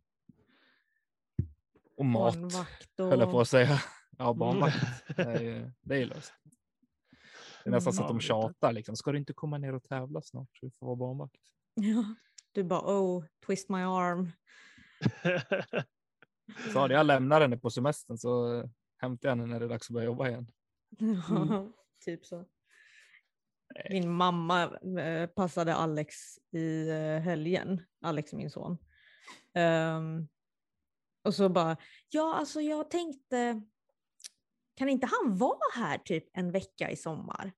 [1.97, 2.33] och mat.
[2.35, 3.05] Barnvakt och...
[3.07, 3.79] höll jag på att säga.
[4.17, 4.37] Ja, Mm.
[4.39, 4.77] barnvakt.
[5.15, 6.33] Det är, ju- det är löst.
[7.63, 8.21] Det är nästan så att de Mm.
[8.21, 8.95] tjatar liksom.
[8.95, 10.57] Ska du inte komma ner och tävla snart?
[10.57, 11.41] Så du får vara barnvakt.
[11.73, 12.15] Ja.
[12.51, 14.31] Du bara oh, twist my arm.
[16.73, 18.63] Så hade jag lämnar henne på semestern så
[19.01, 20.47] jag henne när det är dags att börja jobba igen.
[20.97, 21.67] Ja,
[22.05, 22.45] typ så.
[23.89, 24.63] Min mamma
[24.99, 26.15] eh, passade Alex
[26.51, 27.81] i eh, helgen.
[28.01, 28.77] Alex min son.
[29.53, 30.27] Ehm,
[31.23, 31.77] och så bara,
[32.09, 33.61] ja alltså jag tänkte,
[34.75, 37.51] kan inte han vara här typ en vecka i sommar?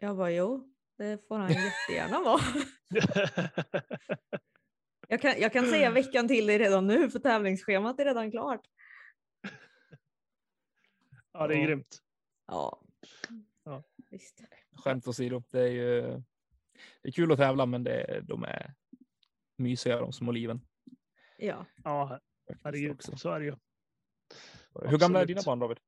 [0.00, 2.40] Jag bara, jo, det får han jättegärna vara.
[5.08, 8.60] Jag kan, jag kan säga veckan till dig redan nu för tävlingsschemat är redan klart.
[11.38, 11.98] Ja, det är grymt.
[12.46, 12.80] Ja,
[13.64, 13.82] Ja.
[14.10, 14.42] visst.
[14.76, 15.42] Skämt åsido.
[15.50, 16.00] Det är ju
[17.02, 18.74] det är kul att tävla men det, de är
[19.56, 20.60] mysiga de små liven.
[21.38, 21.66] Ja.
[21.84, 22.20] Ja,
[22.64, 23.16] herregud, också.
[23.16, 23.54] så är det ju.
[24.74, 25.28] Hur gamla är absolut.
[25.28, 25.78] dina barn David?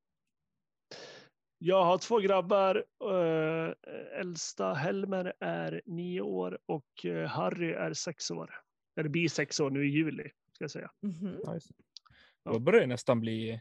[1.59, 2.85] Jag har två grabbar.
[3.05, 3.75] eh,
[4.21, 8.55] äldsta Helmer är nio år och eh, Harry är sex år.
[8.97, 10.91] Eller blir sex år nu i juli, ska jag säga.
[11.55, 11.75] Just det.
[12.43, 12.53] Ja.
[12.53, 13.61] Då börjar det nästan bli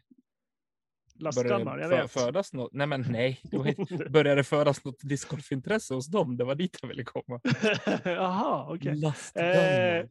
[1.78, 2.12] det jag vet.
[2.12, 2.74] födas något.
[2.74, 6.38] Nej men nej, det var inte, börjar det födas något discgolfintresse hos dem?
[6.38, 7.42] Det var dit jag ville komma.
[8.04, 8.96] Jaha, okej.
[8.96, 9.56] Lastgammal.
[9.56, 10.06] Eh,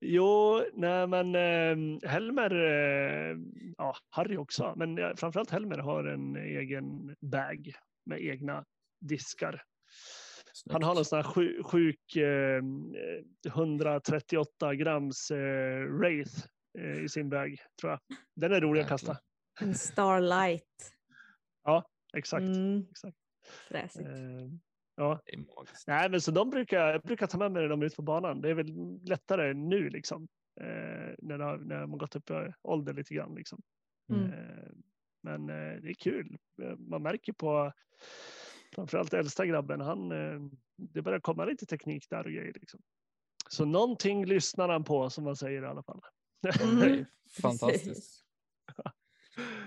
[0.00, 3.36] jo, nej men eh, Helmer, eh,
[3.78, 7.72] ja Harry också, men eh, framförallt Helmer har en egen bag
[8.06, 8.64] med egna
[9.00, 9.62] diskar.
[10.70, 12.62] Han har någon sån här sju- sjuk eh,
[13.46, 16.46] 138 grams eh, Wraith
[16.78, 18.00] eh, i sin bag, tror jag.
[18.36, 19.16] Den är rolig att kasta.
[19.60, 20.92] En Starlight.
[22.16, 22.42] Exakt.
[22.42, 23.16] Mm, exakt.
[23.68, 24.08] fräsigt.
[24.08, 24.48] Eh,
[24.96, 25.20] ja.
[25.86, 28.40] Nej, men så de brukar, jag brukar ta med mig dem ut på banan.
[28.40, 30.28] Det är väl lättare nu liksom.
[30.60, 33.62] Eh, när, det har, när man gått upp i ålder lite grann liksom.
[34.12, 34.32] Mm.
[34.32, 34.68] Eh,
[35.22, 36.38] men eh, det är kul.
[36.62, 37.72] Eh, Man märker på
[38.74, 40.40] framförallt äldsta grabben, han, eh,
[40.76, 42.52] det börjar komma lite teknik där och grejer.
[42.52, 42.80] Liksom.
[43.48, 46.00] Så någonting lyssnar han på som man säger i alla fall.
[46.62, 47.04] Mm.
[47.42, 48.21] Fantastiskt.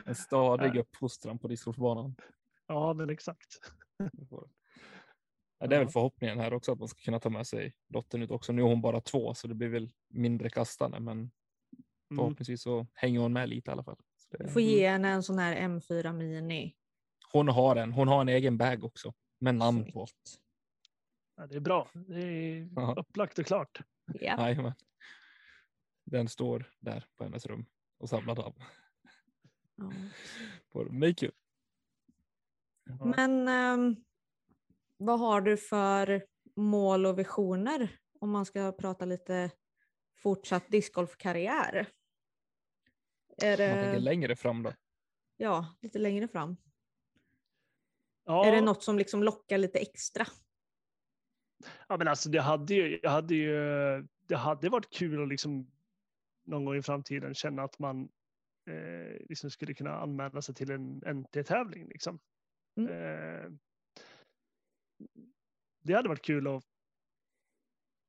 [0.05, 2.15] En stadig uppfostran på discgolfbanan.
[2.67, 3.47] ja, men exakt.
[5.59, 8.21] Ja, det är väl förhoppningen här också att man ska kunna ta med sig dottern
[8.21, 8.51] ut också.
[8.51, 11.31] Nu är hon bara två så det blir väl mindre kastande men
[12.11, 12.17] Mm.
[12.17, 13.97] förhoppningsvis så hänger hon med lite i alla fall.
[14.17, 16.75] Så det- Du får ge henne en sån här M4 Mini.
[17.31, 17.91] Hon har en.
[17.93, 20.07] Hon har en egen bag också med namn på.
[21.35, 21.89] Ja, det är bra.
[21.93, 23.81] Det är upplagt och klart.
[24.05, 24.35] Ja.
[24.49, 24.73] Jajamän.
[26.05, 27.65] Den står där på hennes rum
[27.97, 28.53] och samlar damm
[29.75, 29.91] Ja.
[30.71, 31.35] på makeup.
[32.85, 33.05] Ja.
[33.05, 33.95] Men ehm,
[34.97, 39.51] vad har du för mål och visioner om man ska prata lite
[40.17, 41.87] fortsatt discgolfkarriär?
[43.43, 44.73] Är Man tänker det, längre fram då.
[45.37, 46.57] ja, lite längre fram.
[48.25, 50.27] Ja, Är det något som liksom lockar lite extra?
[51.87, 53.55] ja, men alltså det hade ju, jag hade ju,
[54.27, 55.71] det hade varit kul att liksom
[56.43, 58.09] någon gång i framtiden känna att man
[58.67, 61.87] eh, liksom skulle kunna anmäla sig till en NT-tävling.
[61.87, 62.19] Liksom.
[62.79, 62.91] Mm.
[62.91, 63.51] Eh,
[65.83, 66.63] det hade varit kul att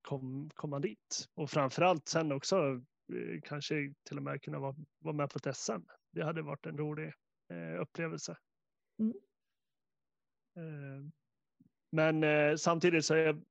[0.02, 2.82] kom, komma dit och framförallt sen också
[3.12, 5.82] eh, kanske till och med kunna vara, vara med på ett SM.
[6.12, 7.12] Det hade varit en rolig
[7.48, 8.36] eh, upplevelse.
[8.98, 9.16] Mm.
[10.56, 11.10] Eh,
[11.92, 13.44] men eh, samtidigt så är jag,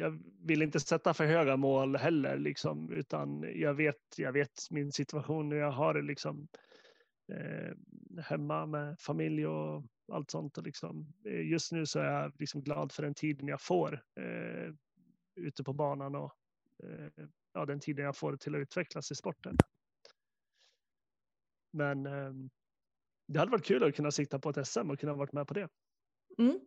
[0.00, 4.92] jag vill inte sätta för höga mål heller, liksom, utan jag vet, jag vet min
[4.92, 6.48] situation och Jag har det liksom
[7.32, 7.74] eh,
[8.22, 10.58] hemma med familj och allt sånt.
[10.58, 14.04] Och liksom, eh, just nu så är jag liksom glad för den tiden jag får
[14.20, 14.74] eh,
[15.34, 16.32] ute på banan och
[16.82, 19.56] eh, ja, den tiden jag får till att utvecklas i sporten.
[21.72, 22.32] Men eh,
[23.26, 25.54] det hade varit kul att kunna sikta på ett SM och kunna varit med på
[25.54, 25.68] det.
[26.38, 26.60] Mm.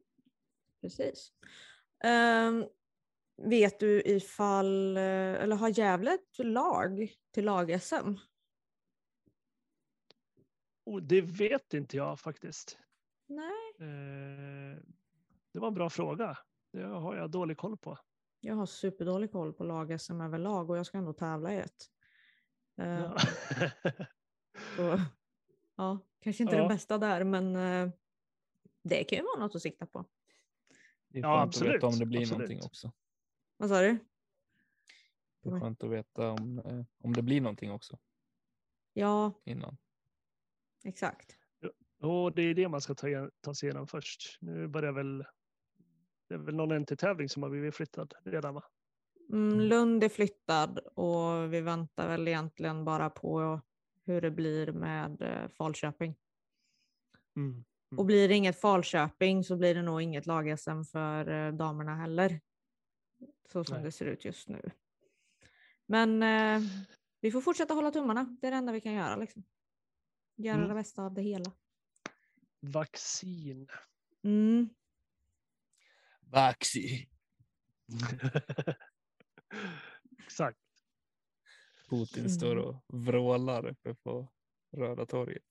[0.82, 1.34] Precis.
[2.04, 2.66] Ehm,
[3.38, 8.16] vet du ifall, eh, eller har Gävle ett lag till lag-SM?
[10.86, 12.78] Och det vet inte jag faktiskt.
[13.28, 13.74] Nej.
[13.80, 14.78] Eh,
[15.54, 16.38] det var en bra fråga.
[16.74, 17.98] Det har jag dålig koll på.
[18.40, 21.86] Jag har superdålig koll på lag-SM överlag och jag ska ändå tävla i ett.
[22.78, 23.18] Ehm, Ja.
[24.76, 25.00] så,
[25.76, 26.60] ja, kanske inte Ja.
[26.60, 27.90] den bästa där men eh,
[28.84, 30.06] det kan ju vara något att sikta på.
[31.08, 32.32] Det är Ja, absolut, om det blir absolut.
[32.40, 32.92] någonting också.
[33.58, 34.00] Vad sa du?
[35.44, 35.62] Det är Mm.
[35.62, 37.98] skönt att veta om, eh, om det blir någonting också
[38.94, 39.78] Ja, innan.
[40.84, 41.38] exakt.
[42.02, 43.08] Och det är det man ska ta,
[43.42, 44.38] ta sig igenom först.
[44.42, 45.26] Nu börjar väl.
[46.30, 48.64] Det är väl någon NT-tävling som har blivit flyttad redan va?
[49.30, 53.62] Mm, Lund är flyttad och vi väntar väl egentligen bara på
[54.06, 56.16] hur det blir med eh, Falköping.
[57.36, 57.64] Mm.
[57.98, 62.42] Och blir det inget Falköping så blir det nog inget lag-SM för eh, damerna heller.
[63.52, 63.84] Så som Nej.
[63.84, 64.62] det ser ut just nu.
[65.86, 66.62] Men eh,
[67.22, 68.38] vi får fortsätta hålla tummarna.
[68.42, 69.16] Det är det enda vi kan göra.
[69.16, 69.44] Liksom.
[70.36, 70.68] Göra Mm.
[70.70, 71.52] det bästa av det hela.
[72.60, 73.68] Vaccin.
[74.24, 74.70] Mm.
[76.22, 77.10] Vaxi.
[80.20, 80.60] Exakt.
[81.90, 82.66] Putin står Mm.
[82.66, 84.32] och vrålar uppe på
[84.72, 85.44] Röda torget.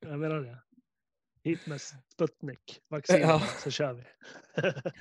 [0.00, 0.62] Jag menar det.
[1.44, 2.80] Hit med Sputnik.
[2.88, 3.40] Vaccin Ja.
[3.58, 4.04] så kör vi.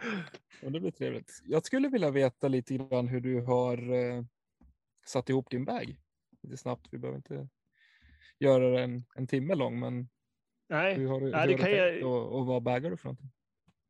[0.62, 1.40] Och det blir trevligt.
[1.44, 4.24] Jag skulle vilja veta lite grann hur du har eh,
[5.06, 5.96] satt ihop din bag.
[6.42, 7.48] Lite snabbt, vi behöver inte
[8.38, 10.08] göra den en timme lång, men
[10.68, 12.90] Nej, hur har du, Ja, hur det har du kan jag- och, och vad bagar
[12.90, 13.30] du för någonting?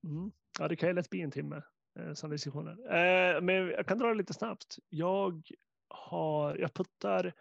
[0.05, 0.31] Mm.
[0.59, 1.63] Ja, det kan ju lätt bli en timme
[1.99, 2.73] eh, diskussioner.
[2.73, 4.79] Eh, men jag kan dra det lite snabbt.
[4.89, 5.43] Jag
[5.89, 7.33] har, jag puttar.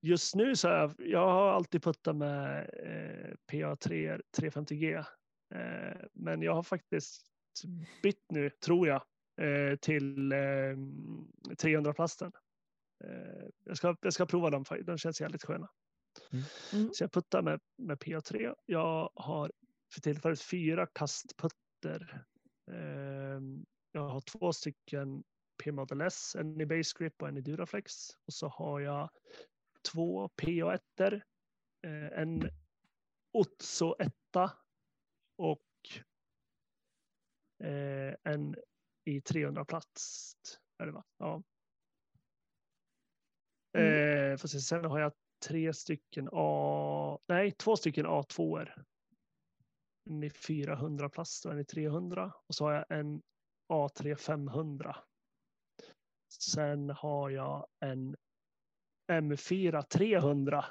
[0.00, 5.04] Just nu så har jag, jag har alltid puttat med eh, PA3 350G.
[5.54, 7.26] Eh, men jag har faktiskt
[8.02, 9.02] bytt nu, tror jag,
[9.40, 10.76] eh, till eh,
[11.48, 12.32] 300-plasten.
[13.04, 15.68] Eh, jag, ska, jag ska prova dem, de känns jävligt sköna.
[16.72, 16.90] Mm.
[16.92, 18.54] Så jag puttar med, med PA3.
[18.66, 19.52] Jag har
[19.94, 22.24] för tillfället fyra kastputter.
[23.92, 25.24] Jag har två stycken
[25.64, 27.92] P-Model S, en i Base Grip och en i Duraflex.
[28.26, 29.10] Och så har jag
[29.92, 30.80] två PA1,
[31.82, 32.50] eh, en
[33.32, 34.14] Otso 1
[35.42, 36.00] och
[37.64, 38.56] eh, en
[39.04, 40.60] i 300 plast.
[40.78, 41.04] Är det va?
[41.18, 41.42] Ja.
[43.78, 44.32] Mm.
[44.32, 45.12] Eh, se, sen har jag
[45.46, 48.68] tre stycken A, nej två stycken A2.
[50.10, 53.22] En i 400 plast och en i 300 och så har jag en
[53.72, 54.96] A3 500.
[56.28, 58.16] Sen har jag en
[59.12, 60.64] M4 300.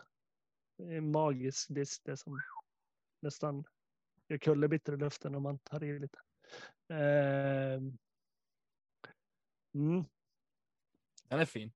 [0.78, 2.42] Det är en magisk disk det som
[3.22, 3.64] nästan
[4.38, 6.18] kullerbyttor i luften om man tar i lite.
[6.90, 7.98] Ehm.
[9.76, 10.04] Mm,
[11.30, 11.72] Den är fin.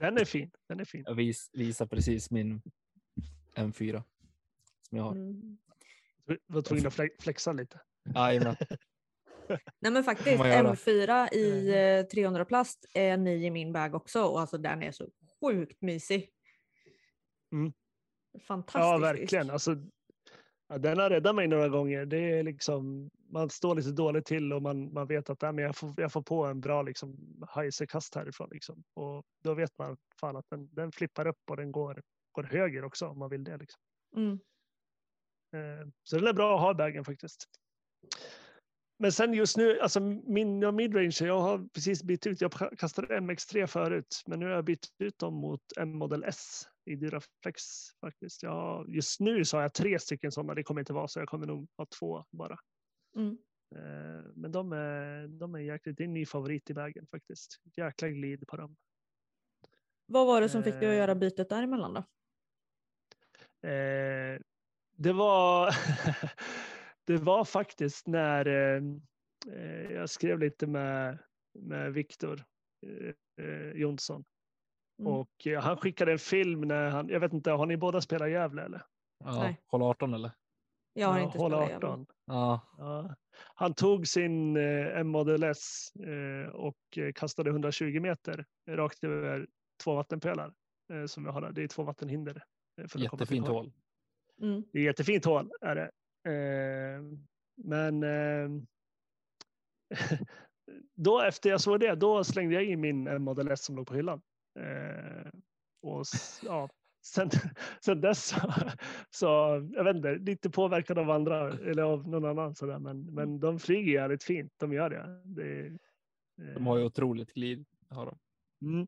[0.00, 0.50] den är fin.
[0.68, 1.02] Den är fin.
[1.06, 2.62] Jag vis, visar precis min
[3.54, 4.02] M4
[4.88, 5.12] som jag har.
[5.12, 5.58] Mm.
[6.24, 7.80] Du var tvungen att fle- flexa lite.
[8.14, 8.56] Jajamän.
[9.80, 10.74] Nej men faktiskt, man göra.
[10.74, 14.92] M4 i eh, 300 plast är ni i min bag också och alltså den är
[14.92, 15.08] så
[15.40, 16.30] sjukt mysig.
[17.52, 17.72] Mm.
[18.46, 18.82] Fantastisk.
[18.84, 19.50] Ja, verkligen.
[19.50, 19.76] Alltså,
[20.70, 22.06] ja, den har räddat mig några gånger.
[22.06, 25.64] Det är liksom, man står lite dåligt till och man, man vet att ja, men
[25.64, 27.16] jag, får, jag får på en bra liksom,
[27.48, 28.48] heiserkast härifrån.
[28.52, 28.84] Liksom.
[28.94, 32.02] Och då vet man fan att den, den flippar upp och den går,
[32.32, 33.56] går höger också om man vill det.
[33.56, 33.80] Liksom.
[34.16, 34.32] Mm.
[35.54, 37.44] Eh, Så den är bra att ha i bagen faktiskt.
[38.98, 42.40] Men sen just nu, alltså min ja, midrange, jag har precis bytt ut.
[42.40, 46.62] Jag kastade MX3 förut, men nu har jag bytt ut dem mot M Model S
[46.90, 47.62] i Duraflex
[48.00, 48.42] faktiskt.
[48.42, 50.54] Jag, just nu så har jag tre stycken sådana.
[50.54, 51.18] Det kommer inte vara så.
[51.20, 52.58] Jag kommer nog ha två bara.
[53.16, 53.38] Mm.
[53.76, 57.60] Eh, Men de är, de är jäkligt, det är en ny favorit i vägen faktiskt.
[57.76, 58.76] Jäkla glid på dem.
[60.06, 60.98] Vad var det som fick dig att Eh.
[60.98, 62.00] göra bytet däremellan då?
[63.68, 64.40] Eh,
[64.96, 65.74] det var
[67.04, 68.44] det var faktiskt när
[69.90, 71.18] jag skrev lite med,
[71.58, 72.44] med Viktor
[73.74, 74.24] Jonsson
[75.00, 75.12] Mm.
[75.12, 78.30] och eh, han skickade en film när han, jag vet inte, har ni båda spelat
[78.30, 78.82] Gävle eller?
[79.24, 79.60] Ja, Nej.
[79.66, 80.30] håll 18 eller?
[80.92, 81.88] Jag har Ja, inte Håll spelat Diablo.
[81.88, 82.06] 18.
[82.26, 83.14] Ja, Ja.
[83.54, 89.46] Han tog sin eh, M Model S eh, och eh, kastade 120 meter rakt över
[89.84, 90.52] två vattenpölar
[90.92, 91.52] eh, som jag har där.
[91.52, 92.44] Det är två vattenhinder.
[92.80, 93.56] eh, för att jättefint torg.
[93.56, 93.72] hål.
[94.42, 94.64] Mm.
[94.72, 95.90] Det är jättefint hål är det.
[96.30, 97.02] Eh,
[97.56, 98.48] men eh,
[100.94, 103.86] då efter jag såg det, då slängde jag in min M Model S som låg
[103.86, 104.22] på hyllan.
[104.60, 105.30] Eh,
[105.82, 106.04] och
[106.42, 106.68] ja,
[107.02, 107.30] sen,
[107.84, 108.52] sen dess så,
[109.10, 109.26] så,
[109.72, 113.58] jag vet inte, lite påverkad av andra eller av någon annan sådär, men, men de
[113.58, 114.52] flyger jävligt fint.
[114.56, 115.22] De gör det.
[115.24, 117.66] det eh, De har ju otroligt glid.
[117.88, 118.18] Har de.
[118.66, 118.86] mm,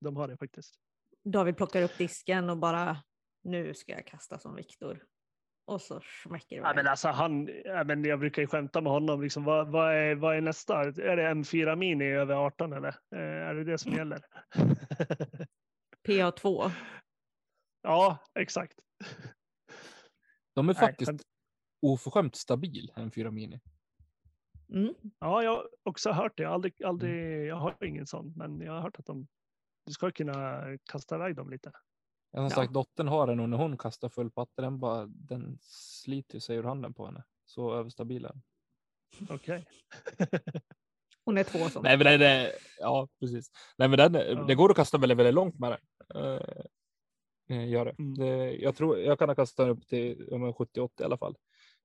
[0.00, 0.74] de har det faktiskt.
[1.24, 2.96] David plockar upp disken och bara
[3.42, 5.04] nu ska jag kasta som Viktor.
[5.64, 8.92] Och så smäcker det Ja, men alltså han, ja, men jag brukar ju skämta med
[8.92, 9.22] honom.
[9.22, 10.80] Liksom, vad, vad, är, vad är nästa?
[10.80, 12.88] Är det M4 Mini över 18 eller?
[12.88, 14.24] Eh, är det det som gäller?
[16.08, 16.70] PA2.
[17.82, 18.78] ja, exakt.
[20.54, 21.22] De är Nej, faktiskt skämt.
[21.82, 23.60] oförskämt stabil, en 4 Mini.
[24.74, 24.94] Mm.
[25.18, 26.42] Ja, jag har också hört det.
[26.42, 29.26] Jag har, aldrig, aldrig, jag har ingen sån, men jag har hört att de,
[29.86, 31.72] du ska kunna kasta iväg dem lite.
[32.32, 32.54] Jag har Ja.
[32.54, 36.56] sagt, dottern har den och när hon kastar full patte, den, bara, den sliter sig
[36.56, 37.24] ur handen på henne.
[37.44, 38.42] Så överstabil är den.
[39.30, 39.66] Okej.
[41.24, 41.82] Hon är två som.
[41.82, 43.50] Nej, men det, det, ja, precis.
[43.78, 44.44] Nej, men den, Ja.
[44.44, 46.24] det går att kasta väldigt, väldigt långt med den.
[46.24, 46.42] Eh,
[47.58, 47.94] eh, gör det.
[47.98, 48.14] Mm.
[48.14, 48.52] det.
[48.56, 51.36] Jag tror jag kan ha kastat den upp till ja, men 70-80 i alla fall.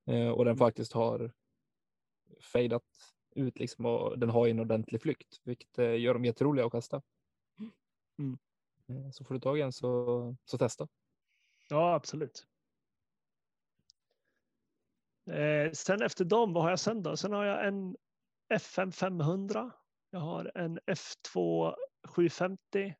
[0.06, 0.58] Eh, och den Mm.
[0.58, 1.32] faktiskt har
[2.52, 2.82] fejdat
[3.34, 7.02] ut liksom och den har en ordentlig flykt, vilket eh, gör dem jätteroliga att kasta.
[8.18, 8.38] Mm.
[8.88, 10.88] Eh, Så får du tag i en så, så testa.
[11.68, 12.46] Ja, absolut.
[15.30, 17.16] Eh, sen efter dem, vad har jag sen då?
[17.16, 17.96] Sen har jag en
[18.54, 19.72] FM 500.
[20.10, 21.74] Jag har en F2
[22.08, 22.94] 750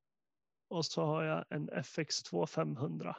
[0.68, 3.16] och så har jag en FX2 500.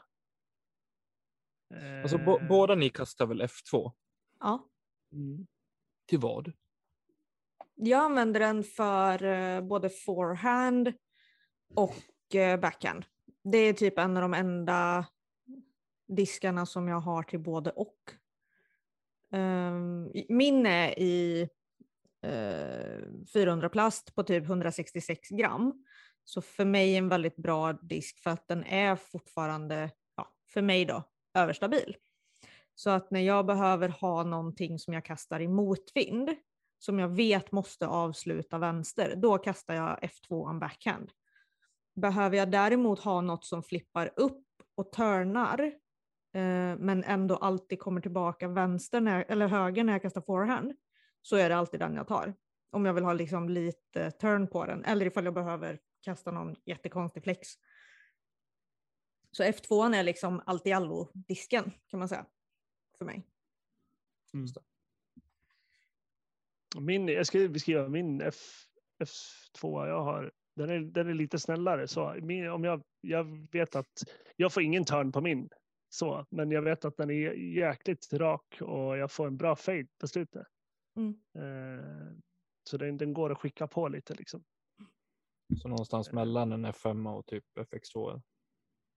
[2.03, 3.91] Alltså Eh, båda ni kastar väl F2?
[4.39, 4.69] Ja.
[5.11, 5.47] mm.
[6.07, 6.53] Till vad?
[7.75, 10.93] Jag använder den för eh, både forehand
[11.75, 11.95] och
[12.35, 13.05] Eh, backhand.
[13.43, 15.05] Det är typ en av de enda
[16.07, 17.97] diskarna som jag har till både och.
[19.31, 21.49] Um, min är i
[22.25, 25.85] uh, 400 plast på typ 166 gram.
[26.23, 30.85] Så för mig en väldigt bra disk för att den är fortfarande, ja, för mig
[30.85, 31.03] då,
[31.33, 31.95] överstabil.
[32.75, 36.29] Så att när jag behöver ha någonting som jag kastar i motvind,
[36.79, 41.11] som jag vet måste avsluta vänster, då kastar jag F2 on backhand.
[41.99, 44.45] Behöver jag däremot ha något som flippar upp
[44.75, 45.59] och turnar,
[46.33, 50.73] eh, men ändå alltid kommer tillbaka vänster när, eller höger när jag kastar forehand,
[51.21, 52.33] så är det alltid den jag tar.
[52.71, 56.55] Om jag vill ha liksom lite turn på den, eller ifall jag behöver kasta någon
[56.65, 57.47] jättekonstig flex.
[59.31, 62.25] Så F2 är liksom allt i allo-disken kan man säga,
[62.97, 63.27] för mig.
[66.79, 68.35] Min, jag ska beskriva min F,
[69.03, 70.31] F2 jag har.
[70.59, 71.87] Den är, den är lite snällare.
[71.87, 74.03] Så min, om jag, jag vet att
[74.35, 75.49] jag får ingen turn på min.
[75.89, 79.87] Så, men jag vet att den är jäkligt rak och jag får en bra fade
[79.97, 80.47] på slutet.
[80.95, 81.13] Mm.
[81.37, 82.17] Eh,
[82.69, 84.43] så den, den går att skicka på lite liksom.
[85.61, 88.21] Så någonstans mellan en F5 och typ FX2.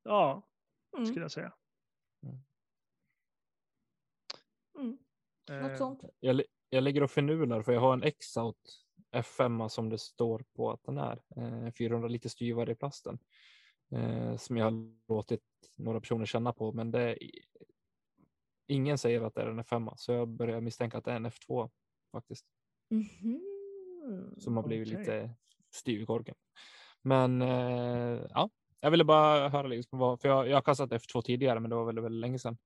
[0.02, 0.48] Ja,
[0.96, 1.06] Mm.
[1.06, 1.54] skulle jag säga.
[4.78, 4.98] Mm.
[5.50, 6.04] Eh, Något sånt.
[6.20, 8.81] Jag, jag ligger och förnular för jag har en X-out
[9.12, 11.22] F5 som det står på att den är.
[11.36, 13.18] Eh, 400 liter styvare i plasten.
[13.92, 14.72] Eh, som jag har
[15.08, 15.42] låtit
[15.78, 16.72] några personer känna på.
[16.72, 17.18] Men det är,
[18.66, 21.26] ingen säger att det är en F5 så jag börjar misstänka att det är en
[21.26, 21.70] F2
[22.12, 22.46] faktiskt.
[22.90, 23.40] Mhm.
[24.38, 24.98] Som har blivit Okej.
[24.98, 25.34] lite
[25.70, 26.34] styv i korken.
[27.02, 28.50] Men eh, ja,
[28.80, 31.76] jag ville bara höra liksom vad, för jag, jag har kastat F2 tidigare, men det
[31.76, 32.58] var väldigt, väldigt länge sedan.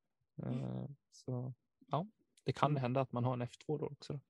[0.43, 1.55] Eh, så
[1.87, 2.07] ja,
[2.45, 2.81] det kan Mm.
[2.83, 4.21] hända att man har en F2 då också.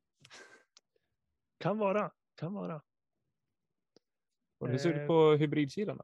[1.67, 2.83] Kan vara, kan vara.
[4.59, 5.07] Och hur ser det Eh.
[5.07, 6.01] på hybridsidan?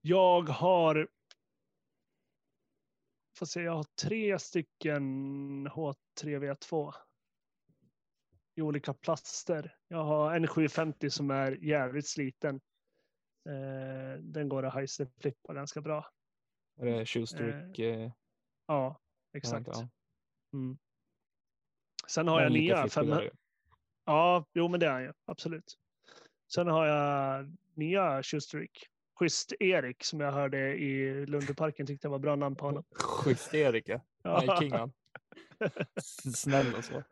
[0.00, 1.08] Jag har.
[3.38, 5.04] Får se, jag har tre stycken
[5.68, 6.94] H3V2.
[8.54, 9.76] I olika plaster.
[9.88, 12.60] Jag har en 750 som är jävligt sliten.
[13.48, 16.06] Eh, den går att hejsa flippa ganska bra.
[16.76, 17.78] Är det Shoestreak?
[17.78, 18.12] Eh,
[18.66, 19.00] Ja,
[19.32, 19.68] exakt.
[20.52, 20.78] Mm.
[22.10, 23.24] Sen har jag nya flippigare 500.
[23.24, 23.30] ju.
[24.04, 25.12] Ja, jo men det är han ju.
[25.24, 25.78] Absolut.
[26.52, 28.86] Sen har jag nya Shoestreak.
[29.18, 32.84] Schysst Erik som jag hörde i Lundbyparken tyckte jag var bra namn på honom.
[32.94, 34.00] Schysst Erik, ja.
[34.22, 34.92] Han är king han.
[36.34, 37.02] Snäll och så.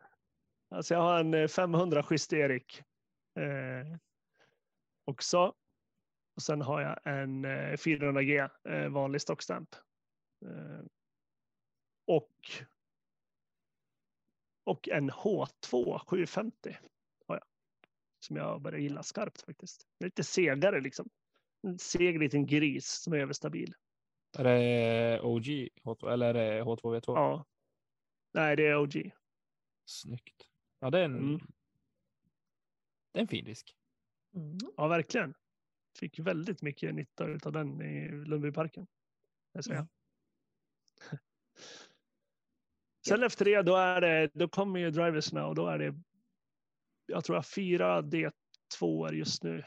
[0.69, 2.83] Alltså jag har en eh, 500 Schysst Erik.
[3.39, 3.97] Eh,
[5.05, 5.53] också.
[6.35, 9.75] Och sen har jag en eh, 400G eh, vanlig stockstamp.
[10.45, 10.85] Eh,
[12.07, 12.31] och.
[14.63, 16.77] Och en H2 750
[17.27, 17.43] har jag.
[18.19, 19.87] Som jag börjar gilla skarpt faktiskt.
[19.99, 21.09] Lite segare liksom.
[21.67, 23.73] En seg liten gris som är överstabil.
[24.37, 25.45] Är det OG
[25.83, 27.03] H2 eller är det H2V2?
[27.07, 27.45] Ja.
[28.33, 29.11] Nej, det är OG.
[29.85, 30.49] Snyggt.
[30.79, 31.39] Ja, det är en, Mm.
[33.11, 33.75] det är en fin disk.
[34.35, 34.57] Mm.
[34.77, 35.33] Ja, verkligen.
[35.99, 38.87] Fick väldigt mycket nytta av den i Lundbyparken.
[39.51, 39.87] Jag säga.
[43.07, 45.95] Sen efter det, då, är det, då kommer ju driversna och då är det,
[47.05, 49.57] jag tror jag har fyra D2 just nu.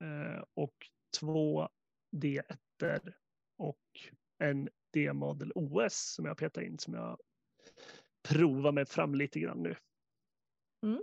[0.00, 0.74] Eh, och
[1.20, 1.68] två
[2.16, 3.12] D1
[3.58, 7.20] och en D-model OS som jag petar in som jag
[8.28, 9.76] provar mig fram lite grann nu.
[10.82, 11.02] Mm.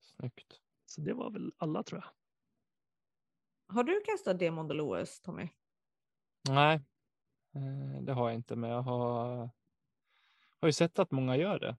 [0.00, 0.60] Snyggt.
[0.86, 2.10] Så det var väl alla tror jag.
[3.74, 5.48] Har du kastat D-model OS, Tommy?
[6.48, 6.80] Nej,
[8.00, 9.50] det har jag inte, men jag har,
[10.60, 11.76] har ju sett att många gör det.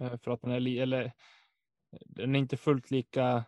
[0.00, 1.12] Eh, För att den är, li, eller,
[2.06, 3.44] den är inte fullt lika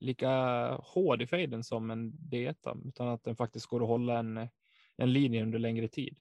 [0.00, 0.30] lika
[0.74, 4.48] hård i fejden som en D1, utan att den faktiskt går att hålla en,
[4.96, 6.18] en linje under längre tid.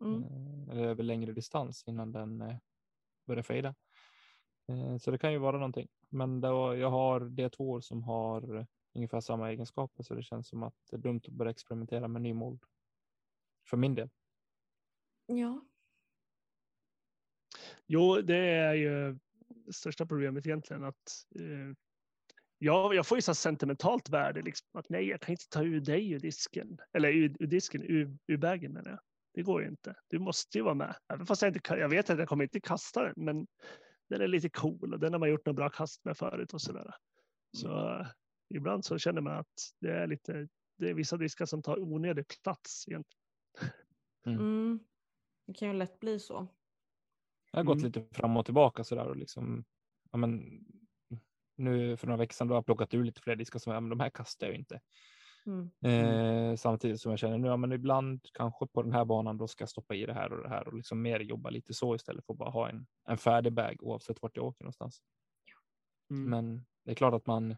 [0.00, 0.22] Mm.
[0.22, 2.56] eh, eller över längre distans innan den eh,
[3.26, 3.74] börjar fejda.
[4.68, 5.88] Eh, Så det kan ju vara någonting.
[6.08, 10.74] Men då, jag har D2 som har ungefär samma egenskaper så det känns som att
[10.90, 12.62] det är dumt att börja experimentera med ny mold.
[13.70, 14.08] För min del.
[15.26, 15.64] Ja.
[17.86, 21.76] Jo, det är ju det största problemet egentligen att eh,
[22.58, 25.80] ja, jag får ju så sentimentalt värde liksom att nej, jag kan inte ta ur
[25.80, 29.00] dig ur disken eller ur, ur disken ur, ur bagen menar jag.
[29.34, 29.94] Det går ju inte.
[30.08, 30.96] Du måste ju vara med.
[31.12, 33.46] Även fast jag inte jag vet att jag kommer inte kasta den, men
[34.08, 36.60] den är lite cool och den har man gjort några bra kast med förut och
[36.60, 36.94] så där.
[37.56, 38.06] Så eh,
[38.54, 40.48] ibland så känner man att det är lite.
[40.78, 43.17] Det är vissa diskar som tar onödig plats egentligen.
[44.26, 44.80] Mm.
[45.46, 46.46] Det kan ju lätt bli så.
[47.52, 47.86] Jag har gått Mm.
[47.86, 49.64] lite fram och tillbaka så där och liksom.
[50.10, 50.64] Ja, men,
[51.56, 53.80] nu för några veckor sedan då har jag plockat ur lite fler diskar som ja,
[53.80, 54.80] men de här kastar jag ju inte.
[55.46, 55.70] Mm.
[55.84, 59.48] Eh, samtidigt som jag känner nu, ja, men ibland kanske på den här banan då
[59.48, 61.94] ska jag stoppa i det här och det här och liksom mer jobba lite så
[61.94, 65.02] istället för att bara ha en, en färdig bag oavsett vart jag åker någonstans.
[66.10, 66.30] Mm.
[66.30, 67.56] Men det är klart att man,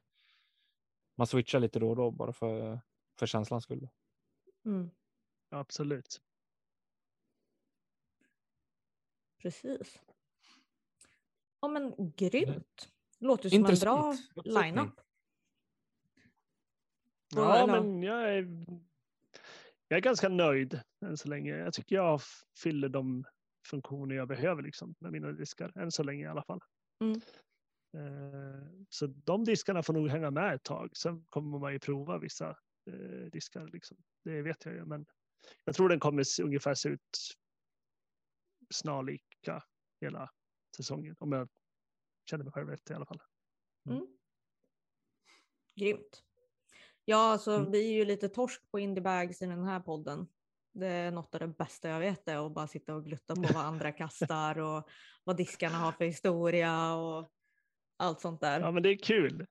[1.16, 2.80] man switchar lite då och då bara för,
[3.18, 3.88] för känslans skull.
[4.64, 4.90] Mm.
[5.50, 6.20] Absolut.
[9.42, 10.02] Precis.
[11.60, 12.92] Ja men grymt.
[13.18, 15.00] Låter som en bra Intressant line-up.
[17.34, 18.66] Ja, men jag är,
[19.88, 21.56] jag är ganska nöjd än så länge.
[21.56, 22.20] Jag tycker jag
[22.62, 23.24] fyller de
[23.66, 26.60] funktioner jag behöver liksom, med mina diskar, än så länge i alla fall.
[27.00, 27.20] Mm.
[27.96, 30.96] Eh, Så de diskarna får nog hänga med ett tag.
[30.96, 32.48] Sen kommer man ju prova vissa
[32.90, 33.66] eh, diskar.
[33.66, 33.96] Liksom.
[34.24, 35.06] Det vet jag ju, men
[35.64, 37.18] jag tror den kommer ungefär se ut
[38.74, 39.62] snarlika
[40.00, 40.30] hela
[40.76, 41.16] säsongen.
[41.18, 41.48] Om jag
[42.30, 43.22] känner mig själv rätt i alla fall.
[43.90, 44.06] Mm.
[45.74, 46.22] Grymt.
[47.04, 47.70] Ja, alltså Mm.
[47.70, 50.26] vi är ju lite torsk på indiebags i den här podden.
[50.72, 53.42] Det är något av det bästa jag vet det att bara sitta och glutta på
[53.42, 54.88] vad andra kastar och
[55.24, 57.32] vad diskarna har för historia och
[57.96, 58.60] allt sånt där.
[58.60, 59.46] Ja, men det är kul.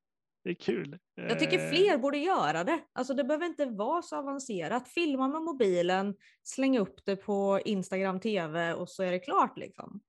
[0.49, 0.99] Det är kul.
[1.15, 2.81] Jag tycker Eh, fler borde göra det.
[2.93, 4.87] Alltså det behöver inte vara så avancerat.
[4.87, 10.01] Filma med mobilen, släng upp det på Instagram TV och så är det klart liksom.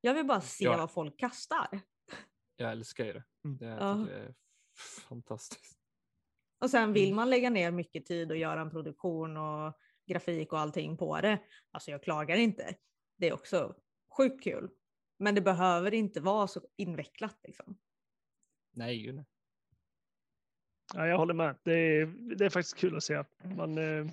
[0.00, 0.76] Jag vill bara se Ja.
[0.76, 1.80] vad folk kastar.
[2.56, 3.24] Jag älskar ju det.
[3.44, 3.56] Mm.
[3.56, 3.94] Det, jag Ja.
[4.08, 4.34] det är
[5.08, 5.78] fantastiskt.
[6.60, 7.16] Och sen vill Mm.
[7.16, 11.38] man lägga ner mycket tid och göra en produktion och grafik och allting på det.
[11.70, 12.74] Alltså jag klagar inte.
[13.18, 13.74] Det är också
[14.16, 14.70] sjukt kul.
[15.18, 17.78] Men det behöver inte vara så invecklat liksom.
[18.76, 19.24] Nej, nej.
[20.94, 21.56] Ja, jag håller med.
[21.62, 22.06] Det är,
[22.36, 24.06] det är faktiskt kul att se att man, eh,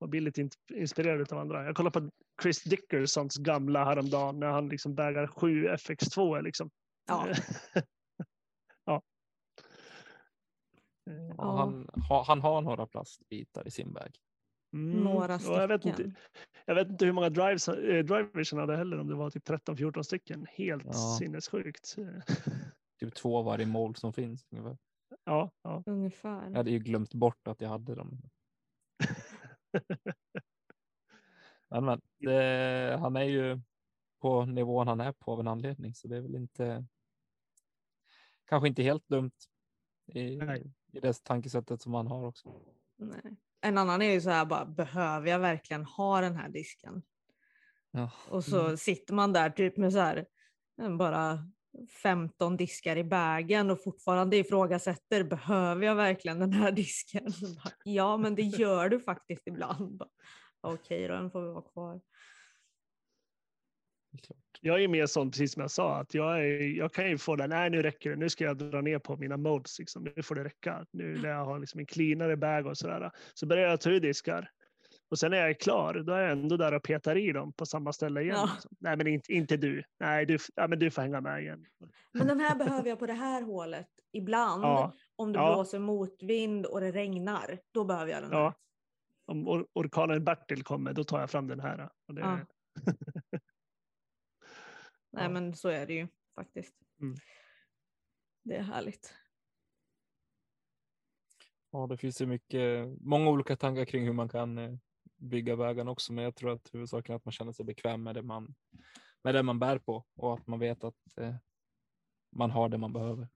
[0.00, 1.64] man blir lite in- inspirerad av andra.
[1.64, 2.10] Jag kollade på
[2.42, 6.70] Chris Dickersons gamla häromdagen när han liksom bägar 7 FX2 liksom.
[7.08, 7.28] Ja.
[7.74, 7.82] ja.
[8.84, 9.02] Ja,
[11.36, 11.56] Ja.
[11.56, 14.16] Han, ha, han har några plastbitar i sin väg.
[14.74, 15.00] Mm.
[15.04, 16.06] Några och jag, vet stycken.
[16.06, 16.20] inte,
[16.64, 19.44] jag vet inte hur många drives, eh, drivers han hade heller, om det var typ
[19.48, 20.46] 13-14 stycken.
[20.50, 21.16] Helt Ja.
[21.18, 21.96] sinnessjukt.
[23.00, 24.46] Typ två varje mål som finns.
[24.50, 24.76] ungefär.
[25.24, 25.82] Ja, ja.
[25.86, 26.42] Ungefär.
[26.50, 28.22] Jag hade ju glömt bort att jag hade dem.
[31.72, 33.60] Men, men det, han är ju
[34.20, 36.86] på nivån han är på av en anledning, så det är väl inte.
[38.44, 39.32] Kanske inte helt dumt
[40.06, 40.72] i, Nej.
[40.92, 42.60] i det tankesättet som han har också.
[42.96, 43.36] Nej.
[43.60, 47.02] En annan är ju så här bara, behöver jag verkligen ha den här disken?
[47.90, 48.10] Ja.
[48.28, 50.26] Och så sitter man där typ med så här,
[50.98, 51.50] bara
[52.02, 57.26] 15 diskar i bagen och fortfarande ifrågasätter, behöver jag verkligen den här disken?
[57.84, 60.02] Ja, men det gör du faktiskt ibland.
[60.60, 61.94] Okej då, den får vi vara kvar.
[61.94, 62.02] är.
[64.60, 67.36] Jag är mer sån, precis som jag sa, att jag, är, jag kan ju få
[67.36, 70.12] den, nej nu räcker det, nu ska jag dra ner på mina modes, liksom.
[70.16, 70.86] nu får det räcka.
[70.90, 73.10] Nu när jag har liksom en cleanare bag och sådär.
[73.34, 74.50] Så börjar jag ta ur diskar.
[75.12, 77.52] Och sen när jag är klar, då är jag ändå där och petar i dem
[77.52, 78.34] på samma ställe igen.
[78.36, 78.50] Ja.
[78.54, 78.76] liksom.
[78.80, 79.84] Nej, men inte, inte du.
[80.00, 81.66] Nej, du, ja, men du får hänga med igen.
[82.12, 84.64] Men den här behöver jag på det här hålet ibland.
[84.64, 85.54] Ja, Om det Ja.
[85.54, 88.38] blåser motvind och det regnar, då behöver jag den här.
[88.38, 88.54] ja.
[89.24, 91.90] Om or orkanen Bertil kommer, då tar jag fram den här.
[92.08, 92.38] Och det, Ja.
[95.10, 95.28] Nej, Ja.
[95.28, 96.74] men så är det ju faktiskt.
[97.00, 97.14] Mm.
[98.44, 99.14] Det är härligt.
[101.70, 104.72] Ja, det finns ju mycket, många olika tankar kring hur man kan eh,
[105.22, 108.14] bygga vägarna också, men jag tror att huvudsaken är att man känner sig bekväm med
[108.14, 108.54] det man,
[109.22, 111.34] med det man bär på och att man vet att eh,
[112.36, 113.28] man har det man behöver.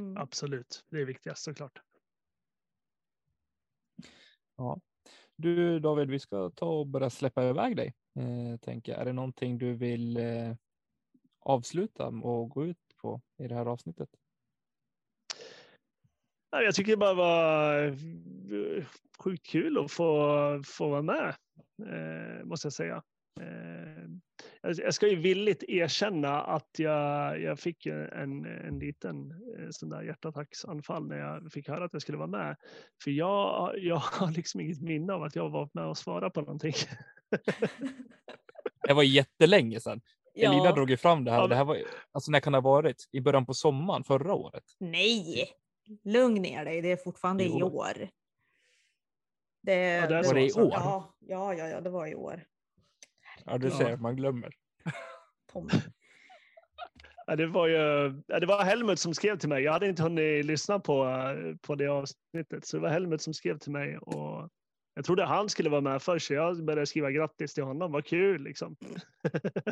[0.00, 0.16] Mm.
[0.16, 1.82] Absolut, det är viktigast såklart.
[4.56, 4.80] Ja.
[5.36, 7.94] Du David, vi ska ta och börja släppa iväg dig.
[8.14, 8.92] Eh, tänker.
[8.92, 9.00] jag.
[9.00, 10.54] Är det någonting du vill eh,
[11.38, 14.08] avsluta och gå ut på i det här avsnittet?
[16.52, 18.84] Jag tycker det bara var eh,
[19.18, 21.34] sjukt kul att få, få vara med,
[21.88, 23.02] eh, måste jag säga.
[23.40, 24.02] Eh,
[24.62, 29.34] jag- jag ska ju villigt erkänna att jag, jag fick en, en liten
[29.70, 32.56] sån där hjärtattacksanfall när jag fick höra att jag skulle vara med.
[33.04, 36.40] För jag, jag har liksom inget minne av att jag var med och svarade på
[36.40, 36.74] någonting.
[38.88, 40.00] Det var jättelänge sedan.
[40.34, 40.72] Elina Ja.
[40.72, 41.38] drog ju fram det här.
[41.40, 41.78] Ja, Det här var,
[42.12, 43.08] alltså när kan det ha varit?
[43.12, 44.64] I början på sommaren förra året?
[44.80, 45.46] Nej,
[46.04, 46.82] lugn ner dig.
[46.82, 47.66] Det är fortfarande i Jo.
[47.66, 48.08] år.
[49.62, 50.70] Det, Ja, det Var det i år?
[50.70, 52.44] Ja, ja, ja, det var i år.
[53.44, 54.54] Ja, du ser, man glömmer.
[55.52, 55.70] Tommy.
[57.26, 57.76] Ja, det, var ju,
[58.26, 59.62] ja, det var Helmut som skrev till mig.
[59.62, 63.34] Jag hade inte hunnit lyssna på, eh, på det avsnittet, så det var Helmut som
[63.34, 63.98] skrev till mig.
[63.98, 64.48] Och
[64.94, 67.92] jag trodde han skulle vara med först, så jag började skriva grattis till honom.
[67.92, 68.76] Vad kul liksom.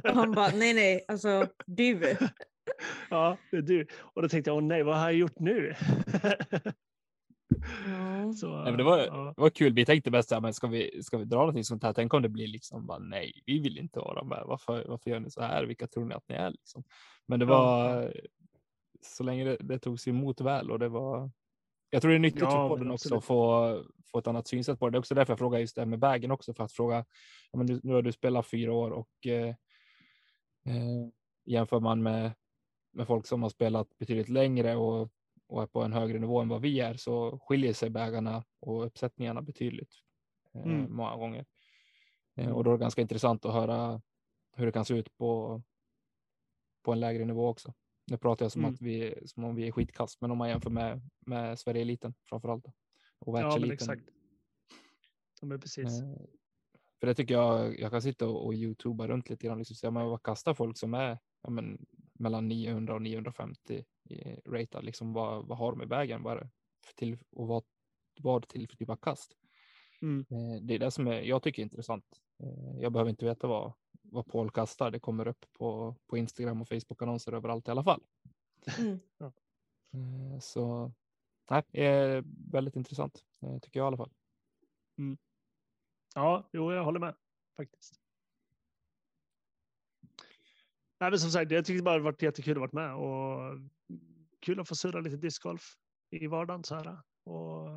[0.04, 2.16] Och han bara, nej, nej, alltså du.
[3.11, 3.86] Ja, det är du.
[4.00, 5.74] Och då tänkte jag, åh nej, vad har jag gjort nu?
[7.86, 8.32] Ja.
[8.32, 9.32] så, Nej, men det, var, ja.
[9.36, 9.72] det var kul.
[9.72, 11.92] Vi tänkte bäst, ja, men ska, vi, ska vi dra någonting sånt här?
[11.92, 14.42] Tänk om det blir liksom bara nej, vi vill inte vara med.
[14.46, 15.64] Varför, varför gör ni så här?
[15.64, 16.50] Vilka tror ni att ni är?
[16.50, 16.84] Liksom?
[17.26, 18.12] Men det Ja, var
[19.02, 21.30] så länge det, det togs emot väl och det var.
[21.90, 24.78] Jag tror det är nyttigt Ja, för podden också att få, få ett annat synsätt
[24.78, 24.90] på det.
[24.90, 27.04] Det är också därför jag frågar just det här med vägen också för att fråga.
[27.50, 29.48] Ja, men nu, nu har du spelat fyra år och eh,
[30.66, 31.08] eh,
[31.44, 32.32] jämför man med,
[32.93, 35.11] med folk som har spelat betydligt längre och,
[35.47, 38.86] och är på en högre nivå än vad vi är så skiljer sig bägarna och
[38.86, 39.95] uppsättningarna betydligt
[40.55, 40.93] eh, Mm.
[40.97, 41.47] många gånger.
[42.36, 44.03] Eh, och då är det ganska intressant att höra
[44.57, 45.62] hur det kan se ut på,
[46.82, 47.74] på en lägre nivå också.
[48.07, 48.74] Nu pratar jag som, Mm.
[48.74, 52.49] att vi, som om vi är skitkast, men om man jämför med, med Sverige-eliten framför
[52.49, 52.66] allt.
[53.18, 53.72] Och ja, världseliten.
[53.74, 54.05] exakt.
[55.41, 56.01] Ja, men precis.
[56.03, 56.16] Eh,
[57.01, 59.91] För det tycker jag, jag kan sitta och, och youtuba runt lite grann, liksom, säga,
[59.91, 61.86] men vad kastar folk som är ja, men,
[62.20, 66.50] mellan 900 och 950 i ratad, liksom, vad, vad har de i vägen, vad är
[66.96, 67.64] till, och vad,
[68.20, 69.36] vad till för typ av kast?
[70.02, 70.20] Mm.
[70.30, 72.04] Eh, Det är det som är, jag tycker är intressant.
[72.42, 76.62] Eh, Jag behöver inte veta vad, vad Paul kastar, det kommer upp på, på Instagram
[76.62, 78.02] och Facebook-annonser överallt i alla fall.
[78.78, 80.32] Mm.
[80.34, 80.92] Eh, Så
[81.50, 83.24] nej, det är väldigt intressant,
[83.62, 84.12] tycker jag i alla fall.
[86.14, 87.14] Ja, jo, jag håller med
[87.56, 87.99] faktiskt.
[91.01, 93.59] Nej, men som sagt, jag tyckte bara det varit jättekul att vara med och
[94.40, 95.74] kul att få surra lite discgolf
[96.11, 96.98] i vardagen så här.
[97.24, 97.68] Och,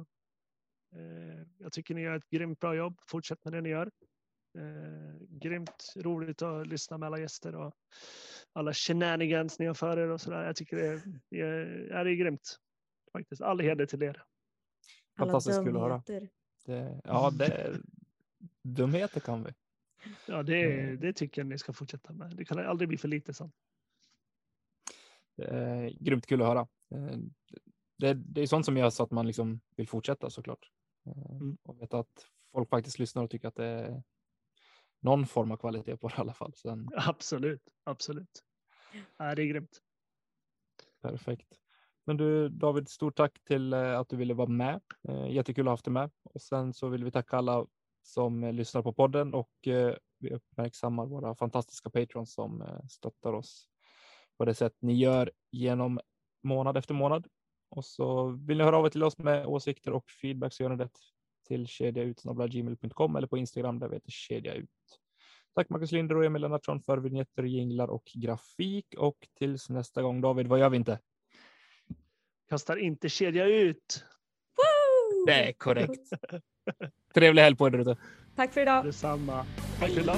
[0.95, 2.99] eh, jag tycker ni gör ett grymt bra jobb.
[3.07, 3.91] Fortsätt med det ni gör.
[4.57, 7.73] Eh, grymt roligt att lyssna med alla gäster och
[8.53, 10.45] alla shenanigans ni har för er och sådär.
[10.45, 12.57] Jag tycker det är, det är, det är grymt.
[13.11, 13.41] Faktiskt.
[13.41, 14.23] All heder till er.
[15.15, 16.03] Alla Fantastiskt kul att höra.
[16.07, 16.29] dumheter.
[16.65, 17.81] Det, ja, det,
[18.61, 19.53] dumheter kan vi.
[20.27, 22.35] Ja, det, det tycker jag ni ska fortsätta med.
[22.37, 23.55] Det kan aldrig bli för lite sånt.
[25.37, 26.67] Är grymt kul att höra.
[26.91, 27.17] Eh,
[27.97, 30.71] Det, det är sånt som gör så att man liksom vill fortsätta såklart.
[31.05, 31.57] Eh, Mm.
[31.63, 34.03] Och veta att folk faktiskt lyssnar och tycker att det är
[34.99, 36.53] någon form av kvalitet på det i alla fall.
[36.53, 38.43] Sen, Absolut, absolut.
[39.17, 39.81] Ja, det är grymt.
[41.01, 41.59] perfekt.
[42.05, 44.81] Men du David, stort tack till eh, att du ville vara med.
[45.07, 46.11] Eh, Jättekul att ha haft dig med.
[46.23, 47.65] Och sen så vill vi tacka alla
[48.03, 53.33] som eh, lyssnar på podden och eh, vi uppmärksammar våra fantastiska patrons som eh, stöttar
[53.33, 53.67] oss
[54.37, 55.99] på det sätt ni gör genom
[56.43, 57.27] månad efter månad.
[57.69, 60.69] Och så vill ni höra av er till oss med åsikter och feedback så gör
[60.69, 60.89] ni det
[61.47, 64.69] till kedjaut.gmail.com eller på Instagram där vi heter kedjaut.
[65.55, 68.95] Tack Marcus Linder och Emil Lennartsson för vignetter, jinglar och grafik.
[68.97, 70.99] Och tills nästa gång David, vad gör vi inte?
[72.49, 74.05] Kastar inte kedja ut.
[74.55, 75.25] Woo!
[75.25, 76.09] Det är korrekt.
[77.15, 77.95] Trevlig helg på er där ute.
[78.35, 78.85] Tack för idag.
[78.85, 79.45] Detsamma.
[79.79, 80.17] Tack för idag.